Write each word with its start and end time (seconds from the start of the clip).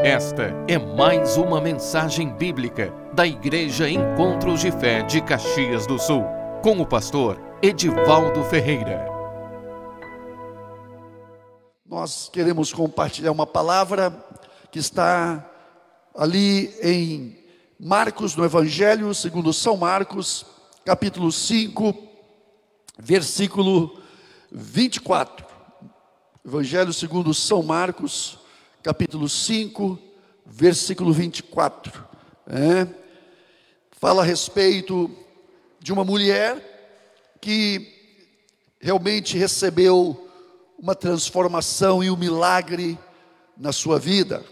Esta 0.00 0.54
é 0.68 0.78
mais 0.78 1.36
uma 1.36 1.60
mensagem 1.60 2.32
bíblica 2.32 2.94
da 3.12 3.26
Igreja 3.26 3.90
Encontros 3.90 4.60
de 4.60 4.70
Fé 4.70 5.02
de 5.02 5.20
Caxias 5.20 5.88
do 5.88 5.98
Sul, 5.98 6.22
com 6.62 6.80
o 6.80 6.86
pastor 6.86 7.36
Edivaldo 7.60 8.44
Ferreira. 8.44 9.04
Nós 11.84 12.30
queremos 12.32 12.72
compartilhar 12.72 13.32
uma 13.32 13.44
palavra 13.44 14.12
que 14.70 14.78
está 14.78 15.44
ali 16.14 16.72
em 16.80 17.36
Marcos, 17.76 18.36
no 18.36 18.44
Evangelho, 18.44 19.12
segundo 19.12 19.52
São 19.52 19.76
Marcos, 19.76 20.46
capítulo 20.84 21.32
5, 21.32 21.92
versículo 23.00 24.00
24. 24.52 25.44
Evangelho 26.46 26.92
segundo 26.92 27.34
São 27.34 27.64
Marcos, 27.64 28.38
capítulo 28.82 29.28
5, 29.28 29.98
versículo 30.46 31.12
24. 31.12 32.06
É, 32.46 32.86
fala 33.92 34.22
a 34.22 34.24
respeito 34.24 35.10
de 35.80 35.92
uma 35.92 36.04
mulher 36.04 37.36
que 37.40 37.92
realmente 38.80 39.36
recebeu 39.36 40.28
uma 40.78 40.94
transformação 40.94 42.02
e 42.02 42.10
um 42.10 42.16
milagre 42.16 42.96
na 43.56 43.72
sua 43.72 43.98
vida. 43.98 44.44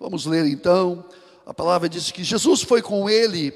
Vamos 0.00 0.24
ler 0.24 0.46
então. 0.46 1.04
A 1.46 1.52
palavra 1.52 1.88
diz 1.88 2.10
que 2.10 2.24
Jesus 2.24 2.62
foi 2.62 2.80
com 2.80 3.08
ele 3.08 3.52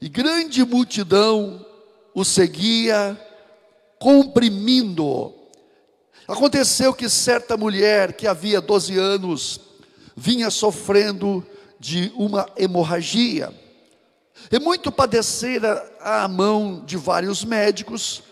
e 0.00 0.08
grande 0.08 0.64
multidão 0.64 1.66
o 2.14 2.24
seguia, 2.24 3.18
comprimindo-o 3.98 5.41
Aconteceu 6.26 6.94
que 6.94 7.08
certa 7.08 7.56
mulher 7.56 8.12
que 8.12 8.26
havia 8.26 8.60
12 8.60 8.96
anos 8.98 9.60
vinha 10.16 10.50
sofrendo 10.50 11.44
de 11.80 12.12
uma 12.14 12.48
hemorragia. 12.56 13.52
E 14.50 14.58
muito 14.58 14.92
padecera 14.92 15.84
à 16.00 16.28
mão 16.28 16.84
de 16.84 16.96
vários 16.96 17.44
médicos, 17.44 18.22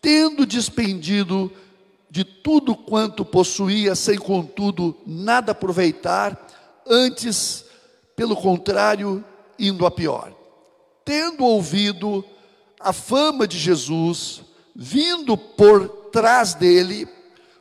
tendo 0.00 0.44
despendido 0.44 1.52
de 2.10 2.24
tudo 2.24 2.74
quanto 2.74 3.24
possuía, 3.24 3.94
sem 3.94 4.18
contudo 4.18 4.96
nada 5.06 5.52
aproveitar, 5.52 6.46
antes, 6.86 7.64
pelo 8.16 8.34
contrário, 8.34 9.24
indo 9.58 9.84
a 9.86 9.90
pior. 9.90 10.32
Tendo 11.04 11.44
ouvido 11.44 12.24
a 12.80 12.92
fama 12.92 13.46
de 13.46 13.58
Jesus, 13.58 14.42
vindo 14.74 15.36
por 15.36 15.88
trás 16.10 16.54
dele, 16.54 17.06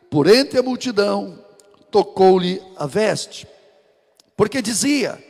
por 0.10 0.28
entre 0.28 0.60
a 0.60 0.64
multidão, 0.64 1.40
tocou-lhe 1.92 2.62
a 2.76 2.86
veste, 2.86 3.48
porque 4.36 4.62
dizia: 4.62 5.24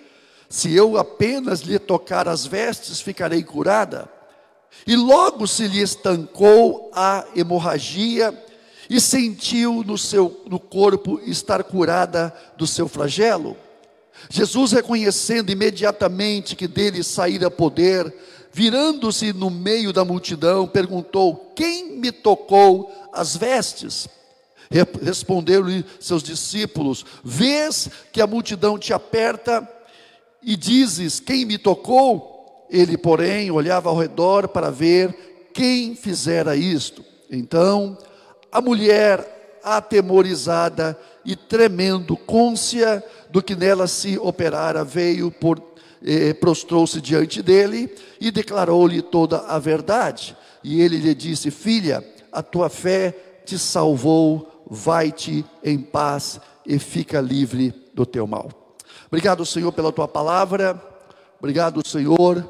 Se 0.49 0.73
eu 0.73 0.97
apenas 0.97 1.61
lhe 1.61 1.79
tocar 1.79 2.27
as 2.27 2.45
vestes, 2.45 3.01
ficarei 3.01 3.43
curada. 3.43 4.09
E 4.85 4.95
logo 4.95 5.47
se 5.47 5.67
lhe 5.67 5.81
estancou 5.81 6.91
a 6.93 7.25
hemorragia 7.35 8.33
e 8.89 9.01
sentiu 9.01 9.83
no 9.83 9.97
seu 9.97 10.43
no 10.47 10.59
corpo 10.59 11.19
estar 11.25 11.63
curada 11.63 12.33
do 12.55 12.67
seu 12.67 12.87
flagelo. 12.87 13.57
Jesus, 14.29 14.71
reconhecendo 14.71 15.51
imediatamente 15.51 16.55
que 16.55 16.67
dele 16.67 17.03
saíra 17.03 17.51
poder, 17.51 18.13
virando-se 18.51 19.33
no 19.33 19.49
meio 19.49 19.93
da 19.93 20.03
multidão, 20.03 20.67
perguntou: 20.67 21.53
Quem 21.55 21.97
me 21.97 22.11
tocou 22.11 22.91
as 23.13 23.35
vestes? 23.35 24.07
Responderam-lhe 25.01 25.85
seus 25.99 26.21
discípulos: 26.21 27.05
Vês 27.23 27.89
que 28.11 28.21
a 28.21 28.27
multidão 28.27 28.77
te 28.77 28.93
aperta 28.93 29.67
e 30.41 30.55
dizes: 30.55 31.19
Quem 31.19 31.45
me 31.45 31.57
tocou? 31.57 32.67
Ele, 32.69 32.97
porém, 32.97 33.49
olhava 33.49 33.89
ao 33.89 33.97
redor 33.97 34.49
para 34.49 34.69
ver 34.69 35.49
quem 35.53 35.95
fizera 35.95 36.55
isto. 36.55 37.03
Então, 37.31 37.97
a 38.51 38.61
mulher, 38.61 39.59
atemorizada 39.63 40.97
e 41.23 41.35
tremendo, 41.35 42.15
côncia 42.15 43.03
do 43.29 43.41
que 43.41 43.55
nela 43.55 43.87
se 43.87 44.17
operara, 44.17 44.83
veio 44.83 45.31
por 45.31 45.61
eh, 46.05 46.33
prostrou-se 46.33 47.01
diante 47.01 47.41
dele 47.41 47.89
e 48.19 48.31
declarou-lhe 48.31 49.01
toda 49.01 49.39
a 49.39 49.57
verdade. 49.59 50.35
E 50.63 50.81
ele 50.81 50.97
lhe 50.97 51.15
disse: 51.15 51.51
Filha, 51.51 52.03
a 52.31 52.43
tua 52.43 52.69
fé 52.69 53.41
te 53.45 53.57
salvou 53.57 54.46
vai-te 54.69 55.45
em 55.63 55.79
paz 55.79 56.39
e 56.65 56.77
fica 56.79 57.21
livre 57.21 57.73
do 57.93 58.05
teu 58.05 58.27
mal. 58.27 58.49
Obrigado, 59.07 59.45
Senhor, 59.45 59.71
pela 59.71 59.91
tua 59.91 60.07
palavra. 60.07 60.81
Obrigado, 61.39 61.85
Senhor, 61.87 62.47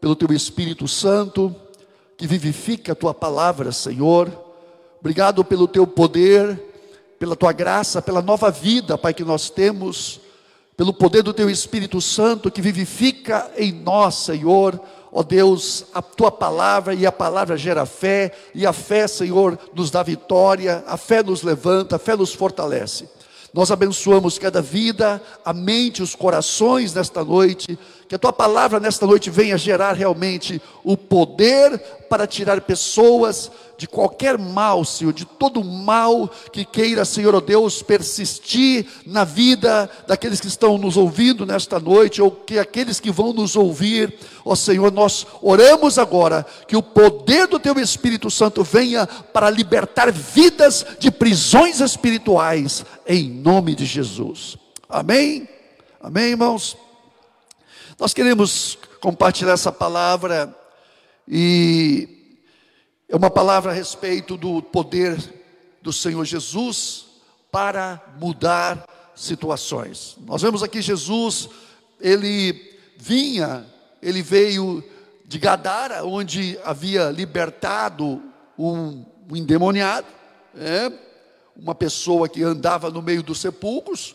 pelo 0.00 0.16
teu 0.16 0.34
Espírito 0.34 0.88
Santo 0.88 1.54
que 2.16 2.26
vivifica 2.26 2.92
a 2.92 2.96
tua 2.96 3.14
palavra, 3.14 3.70
Senhor. 3.70 4.28
Obrigado 4.98 5.44
pelo 5.44 5.68
teu 5.68 5.86
poder, 5.86 6.60
pela 7.16 7.36
tua 7.36 7.52
graça, 7.52 8.02
pela 8.02 8.20
nova 8.20 8.50
vida, 8.50 8.98
Pai, 8.98 9.14
que 9.14 9.22
nós 9.24 9.48
temos, 9.48 10.20
pelo 10.76 10.92
poder 10.92 11.22
do 11.22 11.32
teu 11.32 11.48
Espírito 11.48 12.00
Santo 12.00 12.50
que 12.50 12.60
vivifica 12.60 13.48
em 13.56 13.72
nós, 13.72 14.16
Senhor 14.16 14.80
ó 15.18 15.22
Deus, 15.24 15.86
a 15.92 16.00
tua 16.00 16.30
palavra 16.30 16.94
e 16.94 17.04
a 17.04 17.10
palavra 17.10 17.56
gera 17.56 17.84
fé, 17.84 18.30
e 18.54 18.64
a 18.64 18.72
fé, 18.72 19.08
Senhor, 19.08 19.58
nos 19.74 19.90
dá 19.90 20.00
vitória, 20.00 20.84
a 20.86 20.96
fé 20.96 21.24
nos 21.24 21.42
levanta, 21.42 21.96
a 21.96 21.98
fé 21.98 22.14
nos 22.14 22.32
fortalece. 22.32 23.08
Nós 23.52 23.72
abençoamos 23.72 24.38
cada 24.38 24.62
vida, 24.62 25.20
a 25.44 25.52
mente, 25.52 26.04
os 26.04 26.14
corações 26.14 26.94
nesta 26.94 27.24
noite, 27.24 27.76
que 28.08 28.14
a 28.14 28.18
tua 28.18 28.32
palavra 28.32 28.78
nesta 28.78 29.08
noite 29.08 29.28
venha 29.28 29.58
gerar 29.58 29.94
realmente 29.94 30.62
o 30.84 30.96
poder 30.96 31.76
para 32.08 32.24
tirar 32.24 32.60
pessoas 32.60 33.50
de 33.78 33.86
qualquer 33.86 34.36
mal, 34.36 34.84
Senhor, 34.84 35.12
de 35.12 35.24
todo 35.24 35.62
mal 35.62 36.28
que 36.52 36.64
queira, 36.64 37.04
Senhor, 37.04 37.32
ó 37.32 37.38
oh 37.38 37.40
Deus, 37.40 37.80
persistir 37.80 38.84
na 39.06 39.22
vida 39.22 39.88
daqueles 40.04 40.40
que 40.40 40.48
estão 40.48 40.76
nos 40.76 40.96
ouvindo 40.96 41.46
nesta 41.46 41.78
noite, 41.78 42.20
ou 42.20 42.28
que 42.28 42.58
aqueles 42.58 42.98
que 42.98 43.12
vão 43.12 43.32
nos 43.32 43.54
ouvir, 43.54 44.12
ó 44.44 44.50
oh 44.50 44.56
Senhor, 44.56 44.90
nós 44.90 45.24
oramos 45.40 45.96
agora 45.96 46.44
que 46.66 46.76
o 46.76 46.82
poder 46.82 47.46
do 47.46 47.60
Teu 47.60 47.78
Espírito 47.78 48.28
Santo 48.32 48.64
venha 48.64 49.06
para 49.06 49.48
libertar 49.48 50.10
vidas 50.10 50.84
de 50.98 51.08
prisões 51.12 51.78
espirituais, 51.78 52.84
em 53.06 53.30
nome 53.30 53.76
de 53.76 53.86
Jesus. 53.86 54.58
Amém? 54.88 55.48
Amém, 56.02 56.30
irmãos? 56.30 56.76
Nós 57.96 58.12
queremos 58.12 58.76
compartilhar 59.00 59.52
essa 59.52 59.70
palavra 59.70 60.52
e 61.28 62.17
é 63.08 63.16
uma 63.16 63.30
palavra 63.30 63.72
a 63.72 63.74
respeito 63.74 64.36
do 64.36 64.60
poder 64.60 65.16
do 65.80 65.92
Senhor 65.92 66.24
Jesus 66.26 67.06
para 67.50 68.02
mudar 68.20 68.86
situações. 69.14 70.16
Nós 70.26 70.42
vemos 70.42 70.62
aqui 70.62 70.82
Jesus, 70.82 71.48
ele 71.98 72.76
vinha, 72.98 73.64
ele 74.02 74.22
veio 74.22 74.84
de 75.24 75.38
Gadara, 75.38 76.04
onde 76.04 76.58
havia 76.62 77.10
libertado 77.10 78.22
um, 78.58 79.06
um 79.30 79.36
endemoniado, 79.36 80.06
é, 80.54 80.92
uma 81.56 81.74
pessoa 81.74 82.28
que 82.28 82.42
andava 82.42 82.90
no 82.90 83.00
meio 83.00 83.22
dos 83.22 83.40
sepulcros, 83.40 84.14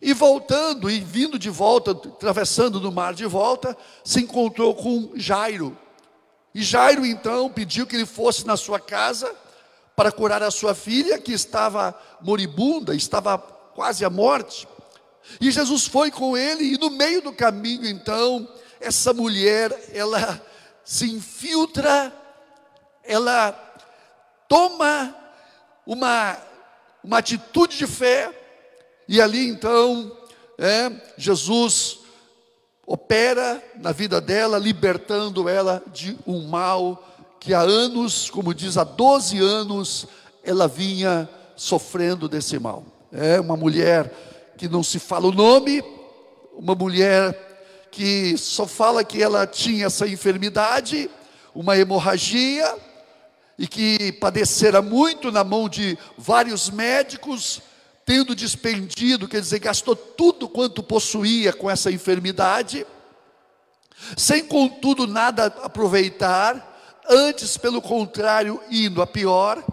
e 0.00 0.14
voltando 0.14 0.90
e 0.90 0.98
vindo 0.98 1.38
de 1.38 1.50
volta, 1.50 1.90
atravessando 1.90 2.80
no 2.80 2.90
mar 2.90 3.12
de 3.12 3.26
volta, 3.26 3.76
se 4.02 4.20
encontrou 4.20 4.74
com 4.74 5.12
Jairo, 5.14 5.76
e 6.54 6.62
Jairo 6.62 7.06
então 7.06 7.50
pediu 7.50 7.86
que 7.86 7.96
ele 7.96 8.06
fosse 8.06 8.46
na 8.46 8.56
sua 8.56 8.80
casa 8.80 9.34
para 9.94 10.10
curar 10.10 10.42
a 10.42 10.50
sua 10.50 10.74
filha, 10.74 11.18
que 11.18 11.32
estava 11.32 11.94
moribunda, 12.20 12.94
estava 12.94 13.38
quase 13.38 14.04
à 14.04 14.10
morte. 14.10 14.66
E 15.40 15.50
Jesus 15.50 15.86
foi 15.86 16.10
com 16.10 16.36
ele, 16.36 16.74
e 16.74 16.78
no 16.78 16.90
meio 16.90 17.22
do 17.22 17.32
caminho, 17.32 17.86
então, 17.86 18.48
essa 18.80 19.12
mulher, 19.12 19.90
ela 19.92 20.40
se 20.82 21.04
infiltra, 21.04 22.12
ela 23.04 23.52
toma 24.48 25.14
uma, 25.86 26.36
uma 27.04 27.18
atitude 27.18 27.76
de 27.76 27.86
fé, 27.86 28.34
e 29.06 29.20
ali 29.20 29.48
então, 29.48 30.16
é, 30.58 30.90
Jesus 31.16 31.99
opera 32.92 33.62
na 33.76 33.92
vida 33.92 34.20
dela, 34.20 34.58
libertando 34.58 35.48
ela 35.48 35.80
de 35.92 36.18
um 36.26 36.48
mal 36.48 37.00
que 37.38 37.54
há 37.54 37.60
anos, 37.60 38.28
como 38.28 38.52
diz, 38.52 38.76
há 38.76 38.82
12 38.82 39.38
anos, 39.38 40.08
ela 40.42 40.66
vinha 40.66 41.28
sofrendo 41.54 42.28
desse 42.28 42.58
mal. 42.58 42.84
É 43.12 43.38
uma 43.38 43.56
mulher 43.56 44.12
que 44.58 44.68
não 44.68 44.82
se 44.82 44.98
fala 44.98 45.28
o 45.28 45.32
nome, 45.32 45.84
uma 46.52 46.74
mulher 46.74 47.86
que 47.92 48.36
só 48.36 48.66
fala 48.66 49.04
que 49.04 49.22
ela 49.22 49.46
tinha 49.46 49.86
essa 49.86 50.08
enfermidade, 50.08 51.08
uma 51.54 51.78
hemorragia, 51.78 52.76
e 53.56 53.68
que 53.68 54.10
padecera 54.14 54.82
muito 54.82 55.30
na 55.30 55.44
mão 55.44 55.68
de 55.68 55.96
vários 56.18 56.68
médicos, 56.68 57.62
tendo 58.10 58.34
despendido, 58.34 59.28
quer 59.28 59.40
dizer, 59.40 59.60
gastou 59.60 59.94
tudo 59.94 60.48
quanto 60.48 60.82
possuía 60.82 61.52
com 61.52 61.70
essa 61.70 61.92
enfermidade, 61.92 62.84
sem 64.16 64.42
contudo 64.44 65.06
nada 65.06 65.46
aproveitar, 65.62 67.04
antes 67.08 67.56
pelo 67.56 67.80
contrário, 67.80 68.60
indo 68.68 69.00
a 69.00 69.06
pior, 69.06 69.64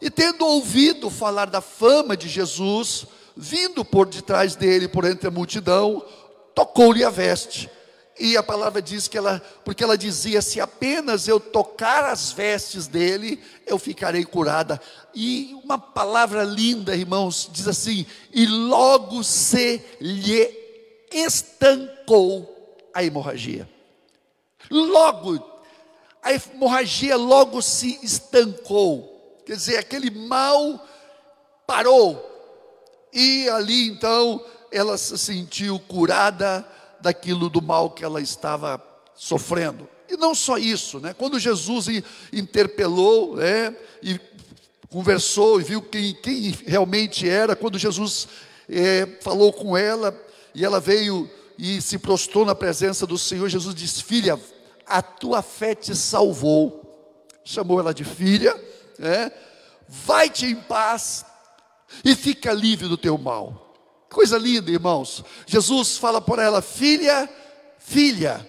e 0.00 0.08
tendo 0.08 0.46
ouvido 0.46 1.10
falar 1.10 1.50
da 1.50 1.60
fama 1.60 2.16
de 2.16 2.30
Jesus, 2.30 3.04
vindo 3.36 3.84
por 3.84 4.06
detrás 4.06 4.56
dele, 4.56 4.88
por 4.88 5.04
entre 5.04 5.28
a 5.28 5.30
multidão, 5.30 6.02
tocou-lhe 6.54 7.04
a 7.04 7.10
veste. 7.10 7.68
E 8.24 8.36
a 8.36 8.42
palavra 8.42 8.80
diz 8.80 9.08
que 9.08 9.18
ela, 9.18 9.42
porque 9.64 9.82
ela 9.82 9.98
dizia: 9.98 10.40
se 10.40 10.60
apenas 10.60 11.26
eu 11.26 11.40
tocar 11.40 12.04
as 12.04 12.30
vestes 12.30 12.86
dele, 12.86 13.42
eu 13.66 13.80
ficarei 13.80 14.24
curada. 14.24 14.80
E 15.12 15.58
uma 15.64 15.76
palavra 15.76 16.44
linda, 16.44 16.94
irmãos, 16.94 17.50
diz 17.50 17.66
assim: 17.66 18.06
e 18.32 18.46
logo 18.46 19.24
se 19.24 19.84
lhe 20.00 20.56
estancou 21.10 22.78
a 22.94 23.02
hemorragia. 23.02 23.68
Logo, 24.70 25.44
a 26.22 26.32
hemorragia 26.32 27.16
logo 27.16 27.60
se 27.60 27.98
estancou. 28.04 29.42
Quer 29.44 29.56
dizer, 29.56 29.78
aquele 29.78 30.12
mal 30.12 30.86
parou. 31.66 32.24
E 33.12 33.48
ali 33.48 33.88
então 33.88 34.40
ela 34.70 34.96
se 34.96 35.18
sentiu 35.18 35.80
curada 35.80 36.64
daquilo 37.02 37.50
do 37.50 37.60
mal 37.60 37.90
que 37.90 38.04
ela 38.04 38.20
estava 38.20 38.82
sofrendo. 39.14 39.88
E 40.08 40.16
não 40.16 40.34
só 40.34 40.56
isso, 40.56 41.00
né? 41.00 41.14
Quando 41.14 41.38
Jesus 41.38 41.86
interpelou, 42.32 43.36
né? 43.36 43.74
E 44.02 44.20
conversou 44.88 45.60
e 45.60 45.64
viu 45.64 45.82
quem, 45.82 46.14
quem 46.14 46.50
realmente 46.66 47.28
era, 47.28 47.56
quando 47.56 47.78
Jesus 47.78 48.28
é, 48.68 49.06
falou 49.20 49.52
com 49.52 49.76
ela, 49.76 50.14
e 50.54 50.64
ela 50.64 50.78
veio 50.78 51.30
e 51.58 51.80
se 51.80 51.98
prostrou 51.98 52.44
na 52.44 52.54
presença 52.54 53.06
do 53.06 53.16
Senhor, 53.16 53.48
Jesus 53.48 53.74
disse: 53.74 54.02
Filha, 54.02 54.38
a 54.86 55.00
tua 55.00 55.42
fé 55.42 55.74
te 55.74 55.94
salvou. 55.94 56.80
Chamou 57.44 57.80
ela 57.80 57.92
de 57.92 58.04
filha, 58.04 58.54
né? 58.98 59.32
vai-te 59.88 60.46
em 60.46 60.54
paz 60.54 61.26
e 62.04 62.14
fica 62.14 62.52
livre 62.52 62.88
do 62.88 62.96
teu 62.96 63.18
mal. 63.18 63.61
Coisa 64.12 64.38
linda, 64.38 64.70
irmãos. 64.70 65.24
Jesus 65.46 65.96
fala 65.96 66.20
por 66.20 66.38
ela: 66.38 66.62
Filha, 66.62 67.28
filha, 67.78 68.46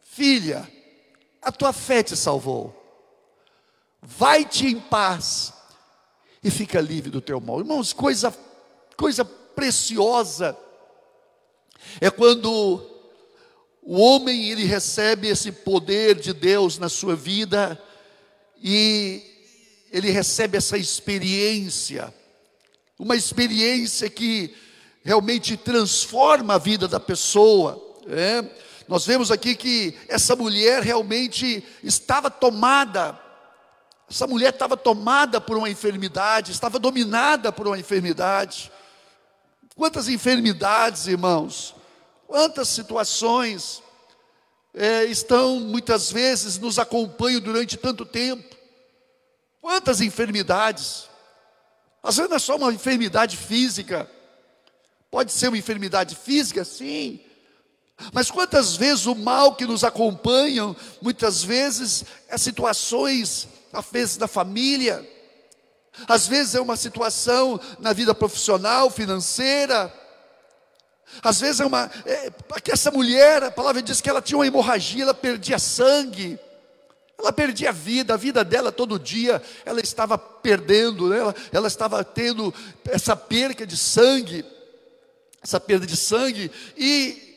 filha, 0.00 0.70
a 1.42 1.50
tua 1.52 1.72
fé 1.72 2.02
te 2.02 2.16
salvou 2.16 2.80
vai-te 4.02 4.66
em 4.66 4.80
paz 4.80 5.52
e 6.42 6.50
fica 6.50 6.80
livre 6.80 7.10
do 7.10 7.20
teu 7.20 7.40
mal. 7.40 7.60
Irmãos, 7.60 7.92
coisa, 7.92 8.34
coisa 8.96 9.24
preciosa 9.24 10.56
é 12.00 12.10
quando 12.10 12.86
o 13.82 13.98
homem 13.98 14.50
ele 14.50 14.64
recebe 14.64 15.28
esse 15.28 15.52
poder 15.52 16.14
de 16.14 16.32
Deus 16.32 16.78
na 16.78 16.88
sua 16.88 17.14
vida 17.14 17.80
e 18.62 19.22
ele 19.90 20.10
recebe 20.10 20.56
essa 20.56 20.78
experiência, 20.78 22.14
uma 23.00 23.16
experiência 23.16 24.08
que 24.08 24.54
realmente 25.02 25.56
transforma 25.56 26.54
a 26.54 26.58
vida 26.58 26.86
da 26.86 27.00
pessoa. 27.00 27.82
É? 28.06 28.44
Nós 28.86 29.06
vemos 29.06 29.30
aqui 29.30 29.56
que 29.56 29.96
essa 30.06 30.36
mulher 30.36 30.82
realmente 30.82 31.64
estava 31.82 32.30
tomada 32.30 33.18
essa 34.10 34.26
mulher 34.26 34.52
estava 34.52 34.76
tomada 34.76 35.40
por 35.40 35.56
uma 35.56 35.70
enfermidade, 35.70 36.50
estava 36.50 36.80
dominada 36.80 37.52
por 37.52 37.68
uma 37.68 37.78
enfermidade. 37.78 38.72
Quantas 39.76 40.08
enfermidades, 40.08 41.06
irmãos, 41.06 41.76
quantas 42.26 42.66
situações 42.68 43.80
é, 44.74 45.04
estão 45.04 45.60
muitas 45.60 46.10
vezes 46.10 46.58
nos 46.58 46.76
acompanham 46.76 47.40
durante 47.40 47.76
tanto 47.76 48.04
tempo. 48.04 48.56
Quantas 49.60 50.00
enfermidades. 50.00 51.09
Às 52.02 52.16
vezes 52.16 52.30
não 52.30 52.36
é 52.36 52.40
só 52.40 52.56
uma 52.56 52.72
enfermidade 52.72 53.36
física. 53.36 54.10
Pode 55.10 55.32
ser 55.32 55.48
uma 55.48 55.58
enfermidade 55.58 56.14
física, 56.16 56.64
sim. 56.64 57.20
Mas 58.12 58.30
quantas 58.30 58.76
vezes 58.76 59.06
o 59.06 59.14
mal 59.14 59.54
que 59.54 59.66
nos 59.66 59.84
acompanha, 59.84 60.74
muitas 61.02 61.42
vezes, 61.42 62.04
é 62.28 62.38
situações 62.38 63.48
às 63.72 63.86
vezes 63.90 64.18
na 64.18 64.26
família, 64.26 65.08
às 66.08 66.26
vezes 66.26 66.54
é 66.54 66.60
uma 66.60 66.76
situação 66.76 67.60
na 67.78 67.92
vida 67.92 68.14
profissional, 68.14 68.90
financeira, 68.90 69.92
às 71.22 71.40
vezes 71.40 71.60
é 71.60 71.66
uma. 71.66 71.90
É, 72.06 72.32
essa 72.70 72.90
mulher, 72.90 73.42
a 73.42 73.50
palavra 73.50 73.82
diz 73.82 74.00
que 74.00 74.08
ela 74.08 74.22
tinha 74.22 74.38
uma 74.38 74.46
hemorragia, 74.46 75.02
ela 75.02 75.14
perdia 75.14 75.58
sangue, 75.58 76.38
ela 77.20 77.32
perdia 77.32 77.68
a 77.68 77.72
vida, 77.72 78.14
a 78.14 78.16
vida 78.16 78.42
dela 78.42 78.72
todo 78.72 78.98
dia, 78.98 79.42
ela 79.66 79.80
estava 79.80 80.16
perdendo, 80.16 81.10
né? 81.10 81.18
ela, 81.18 81.34
ela 81.52 81.68
estava 81.68 82.02
tendo 82.02 82.52
essa 82.86 83.14
perda 83.14 83.66
de 83.66 83.76
sangue, 83.76 84.44
essa 85.42 85.60
perda 85.60 85.86
de 85.86 85.96
sangue, 85.96 86.50
e 86.78 87.36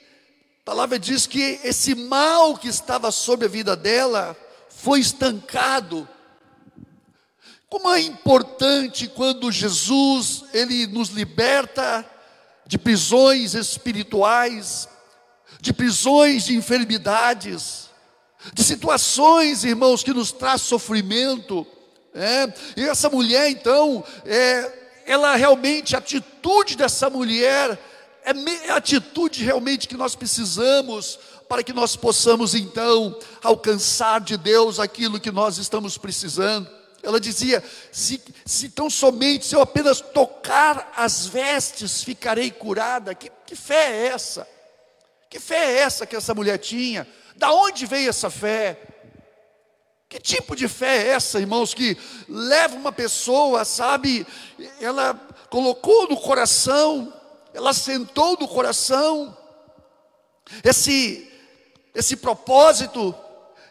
a 0.61 0.63
palavra 0.63 0.97
diz 0.97 1.27
que 1.27 1.59
esse 1.65 1.93
mal 1.95 2.57
que 2.57 2.69
estava 2.69 3.11
sobre 3.11 3.45
a 3.45 3.49
vida 3.49 3.75
dela 3.75 4.37
foi 4.69 5.01
estancado, 5.01 6.07
como 7.67 7.91
é 7.91 7.99
importante 7.99 9.07
quando 9.07 9.51
Jesus 9.51 10.45
ele 10.53 10.87
nos 10.87 11.09
liberta 11.09 12.09
de 12.65 12.77
prisões 12.77 13.53
espirituais, 13.53 14.87
de 15.59 15.73
prisões 15.73 16.45
de 16.45 16.55
enfermidades, 16.55 17.82
de 18.51 18.63
situações, 18.63 19.63
irmãos, 19.63 20.03
que 20.03 20.13
nos 20.13 20.31
traz 20.31 20.61
sofrimento. 20.61 21.65
É? 22.13 22.53
E 22.77 22.83
essa 22.83 23.09
mulher, 23.09 23.49
então, 23.49 24.03
é, 24.25 24.71
ela 25.05 25.35
realmente, 25.35 25.95
a 25.95 25.99
atitude 25.99 26.75
dessa 26.75 27.09
mulher 27.09 27.79
é 28.25 28.71
a 28.71 28.77
atitude 28.77 29.43
realmente 29.43 29.87
que 29.87 29.97
nós 29.97 30.15
precisamos 30.15 31.19
para 31.49 31.61
que 31.61 31.73
nós 31.73 31.95
possamos 31.95 32.55
então 32.55 33.19
alcançar 33.43 34.21
de 34.21 34.37
Deus 34.37 34.79
aquilo 34.79 35.19
que 35.19 35.31
nós 35.31 35.57
estamos 35.57 35.97
precisando. 35.97 36.69
Ela 37.01 37.19
dizia: 37.19 37.61
se, 37.91 38.21
se 38.45 38.69
tão 38.69 38.89
somente 38.89 39.45
se 39.45 39.55
eu 39.55 39.61
apenas 39.61 39.99
tocar 39.99 40.93
as 40.95 41.25
vestes, 41.25 42.01
ficarei 42.01 42.49
curada. 42.49 43.13
Que, 43.13 43.29
que 43.45 43.55
fé 43.55 43.91
é 43.91 44.07
essa? 44.07 44.47
Que 45.29 45.39
fé 45.39 45.73
é 45.73 45.79
essa 45.79 46.05
que 46.05 46.15
essa 46.15 46.33
mulher 46.33 46.57
tinha? 46.59 47.05
Da 47.43 47.51
onde 47.51 47.85
veio 47.85 48.09
essa 48.09 48.29
fé? 48.29 48.79
Que 50.07 50.17
tipo 50.17 50.55
de 50.55 50.69
fé 50.69 51.03
é 51.03 51.07
essa, 51.09 51.41
irmãos, 51.41 51.73
que 51.73 51.97
leva 52.29 52.77
uma 52.77 52.89
pessoa, 52.93 53.65
sabe, 53.65 54.25
ela 54.79 55.13
colocou 55.49 56.07
no 56.07 56.15
coração, 56.15 57.13
ela 57.53 57.73
sentou 57.73 58.37
no 58.39 58.47
coração, 58.47 59.37
esse, 60.63 61.29
esse 61.93 62.15
propósito 62.15 63.13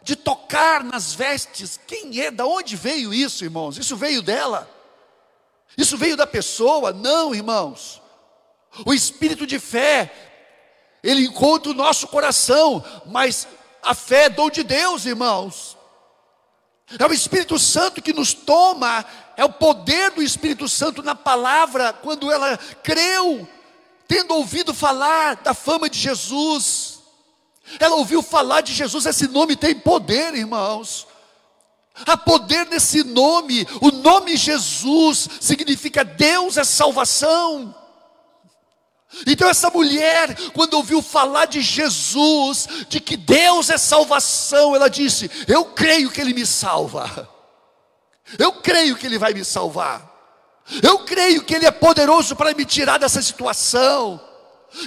de 0.03 0.15
tocar 0.15 0.83
nas 0.83 1.15
vestes. 1.15 1.79
Quem 1.87 2.21
é? 2.21 2.29
Da 2.29 2.45
onde 2.45 2.75
veio 2.75 3.11
isso, 3.11 3.43
irmãos? 3.43 3.79
Isso 3.79 3.97
veio 3.97 4.21
dela? 4.21 4.69
Isso 5.75 5.97
veio 5.97 6.15
da 6.15 6.27
pessoa? 6.27 6.93
Não, 6.93 7.33
irmãos. 7.33 7.99
O 8.85 8.93
espírito 8.93 9.47
de 9.47 9.57
fé, 9.57 10.13
ele 11.01 11.25
encontra 11.25 11.71
o 11.71 11.75
nosso 11.75 12.07
coração, 12.07 12.85
mas 13.07 13.47
a 13.83 13.93
fé 13.93 14.25
é 14.25 14.29
dom 14.29 14.49
de 14.49 14.63
Deus, 14.63 15.05
irmãos. 15.05 15.77
É 16.99 17.05
o 17.05 17.13
Espírito 17.13 17.57
Santo 17.57 18.01
que 18.01 18.13
nos 18.13 18.33
toma, 18.33 19.05
é 19.35 19.43
o 19.43 19.51
poder 19.51 20.11
do 20.11 20.21
Espírito 20.21 20.67
Santo 20.67 21.01
na 21.01 21.15
palavra, 21.15 21.93
quando 21.93 22.31
ela 22.31 22.57
creu, 22.83 23.47
tendo 24.07 24.35
ouvido 24.35 24.73
falar 24.73 25.37
da 25.37 25.53
fama 25.53 25.89
de 25.89 25.97
Jesus. 25.97 26.99
Ela 27.79 27.95
ouviu 27.95 28.21
falar 28.21 28.61
de 28.61 28.73
Jesus, 28.73 29.05
esse 29.05 29.27
nome 29.27 29.55
tem 29.55 29.73
poder, 29.73 30.35
irmãos. 30.35 31.07
Há 32.05 32.17
poder 32.17 32.65
nesse 32.67 33.03
nome, 33.03 33.67
o 33.79 33.91
nome 33.91 34.35
Jesus 34.35 35.29
significa 35.39 36.03
Deus 36.03 36.57
é 36.57 36.63
salvação. 36.63 37.73
Então, 39.27 39.47
essa 39.47 39.69
mulher, 39.69 40.35
quando 40.53 40.73
ouviu 40.73 41.01
falar 41.01 41.45
de 41.45 41.61
Jesus, 41.61 42.67
de 42.89 42.99
que 42.99 43.15
Deus 43.15 43.69
é 43.69 43.77
salvação, 43.77 44.75
ela 44.75 44.89
disse: 44.89 45.29
Eu 45.47 45.65
creio 45.65 46.09
que 46.09 46.19
Ele 46.19 46.33
me 46.33 46.45
salva, 46.45 47.29
eu 48.39 48.51
creio 48.53 48.95
que 48.95 49.05
Ele 49.05 49.19
vai 49.19 49.33
me 49.33 49.45
salvar, 49.45 50.11
eu 50.81 50.99
creio 50.99 51.43
que 51.43 51.53
Ele 51.53 51.65
é 51.65 51.71
poderoso 51.71 52.35
para 52.35 52.53
me 52.53 52.65
tirar 52.65 52.97
dessa 52.97 53.21
situação. 53.21 54.19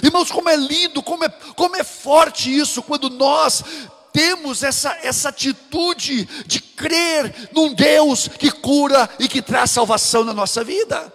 Irmãos, 0.03 0.29
como 0.29 0.49
é 0.49 0.55
lindo, 0.57 1.01
como 1.01 1.23
é, 1.23 1.29
como 1.55 1.77
é 1.77 1.83
forte 1.83 2.53
isso, 2.53 2.83
quando 2.83 3.09
nós 3.09 3.63
temos 4.11 4.63
essa, 4.63 4.97
essa 5.01 5.29
atitude 5.29 6.25
de 6.45 6.59
crer 6.59 7.49
num 7.53 7.73
Deus 7.73 8.27
que 8.27 8.51
cura 8.51 9.09
e 9.19 9.27
que 9.27 9.41
traz 9.41 9.71
salvação 9.71 10.25
na 10.25 10.33
nossa 10.33 10.63
vida. 10.63 11.13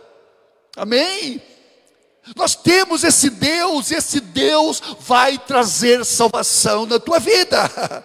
Amém? 0.75 1.43
Nós 2.37 2.55
temos 2.55 3.03
esse 3.03 3.29
Deus, 3.29 3.91
e 3.91 3.97
esse 3.97 4.21
Deus 4.21 4.81
vai 5.01 5.39
trazer 5.39 6.05
salvação 6.05 6.87
na 6.87 6.99
tua 6.99 7.19
vida. 7.19 8.05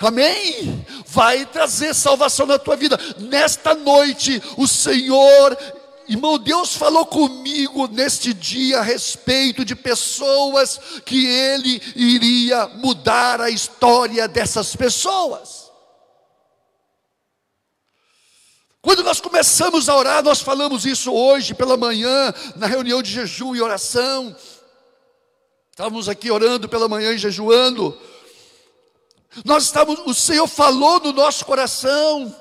Amém? 0.00 0.84
Vai 1.06 1.46
trazer 1.46 1.94
salvação 1.94 2.46
na 2.46 2.58
tua 2.58 2.76
vida. 2.76 2.98
Nesta 3.18 3.74
noite, 3.74 4.42
o 4.56 4.66
Senhor, 4.66 5.56
irmão, 6.08 6.38
Deus 6.38 6.74
falou 6.74 7.06
comigo 7.06 7.88
neste 7.88 8.32
dia 8.32 8.78
a 8.78 8.82
respeito 8.82 9.64
de 9.64 9.74
pessoas 9.74 10.80
que 11.04 11.26
Ele 11.26 11.80
iria 11.94 12.66
mudar 12.66 13.40
a 13.40 13.50
história 13.50 14.26
dessas 14.28 14.74
pessoas. 14.74 15.57
Quando 18.80 19.02
nós 19.02 19.20
começamos 19.20 19.88
a 19.88 19.96
orar, 19.96 20.22
nós 20.22 20.40
falamos 20.40 20.86
isso 20.86 21.12
hoje 21.12 21.54
pela 21.54 21.76
manhã, 21.76 22.32
na 22.56 22.66
reunião 22.66 23.02
de 23.02 23.10
jejum 23.10 23.54
e 23.54 23.60
oração. 23.60 24.34
Estávamos 25.70 26.08
aqui 26.08 26.30
orando 26.30 26.68
pela 26.68 26.88
manhã 26.88 27.12
e 27.12 27.18
jejuando. 27.18 27.96
Nós 29.44 29.64
estamos, 29.64 30.00
o 30.06 30.14
Senhor 30.14 30.46
falou 30.46 31.00
no 31.00 31.12
nosso 31.12 31.44
coração 31.44 32.34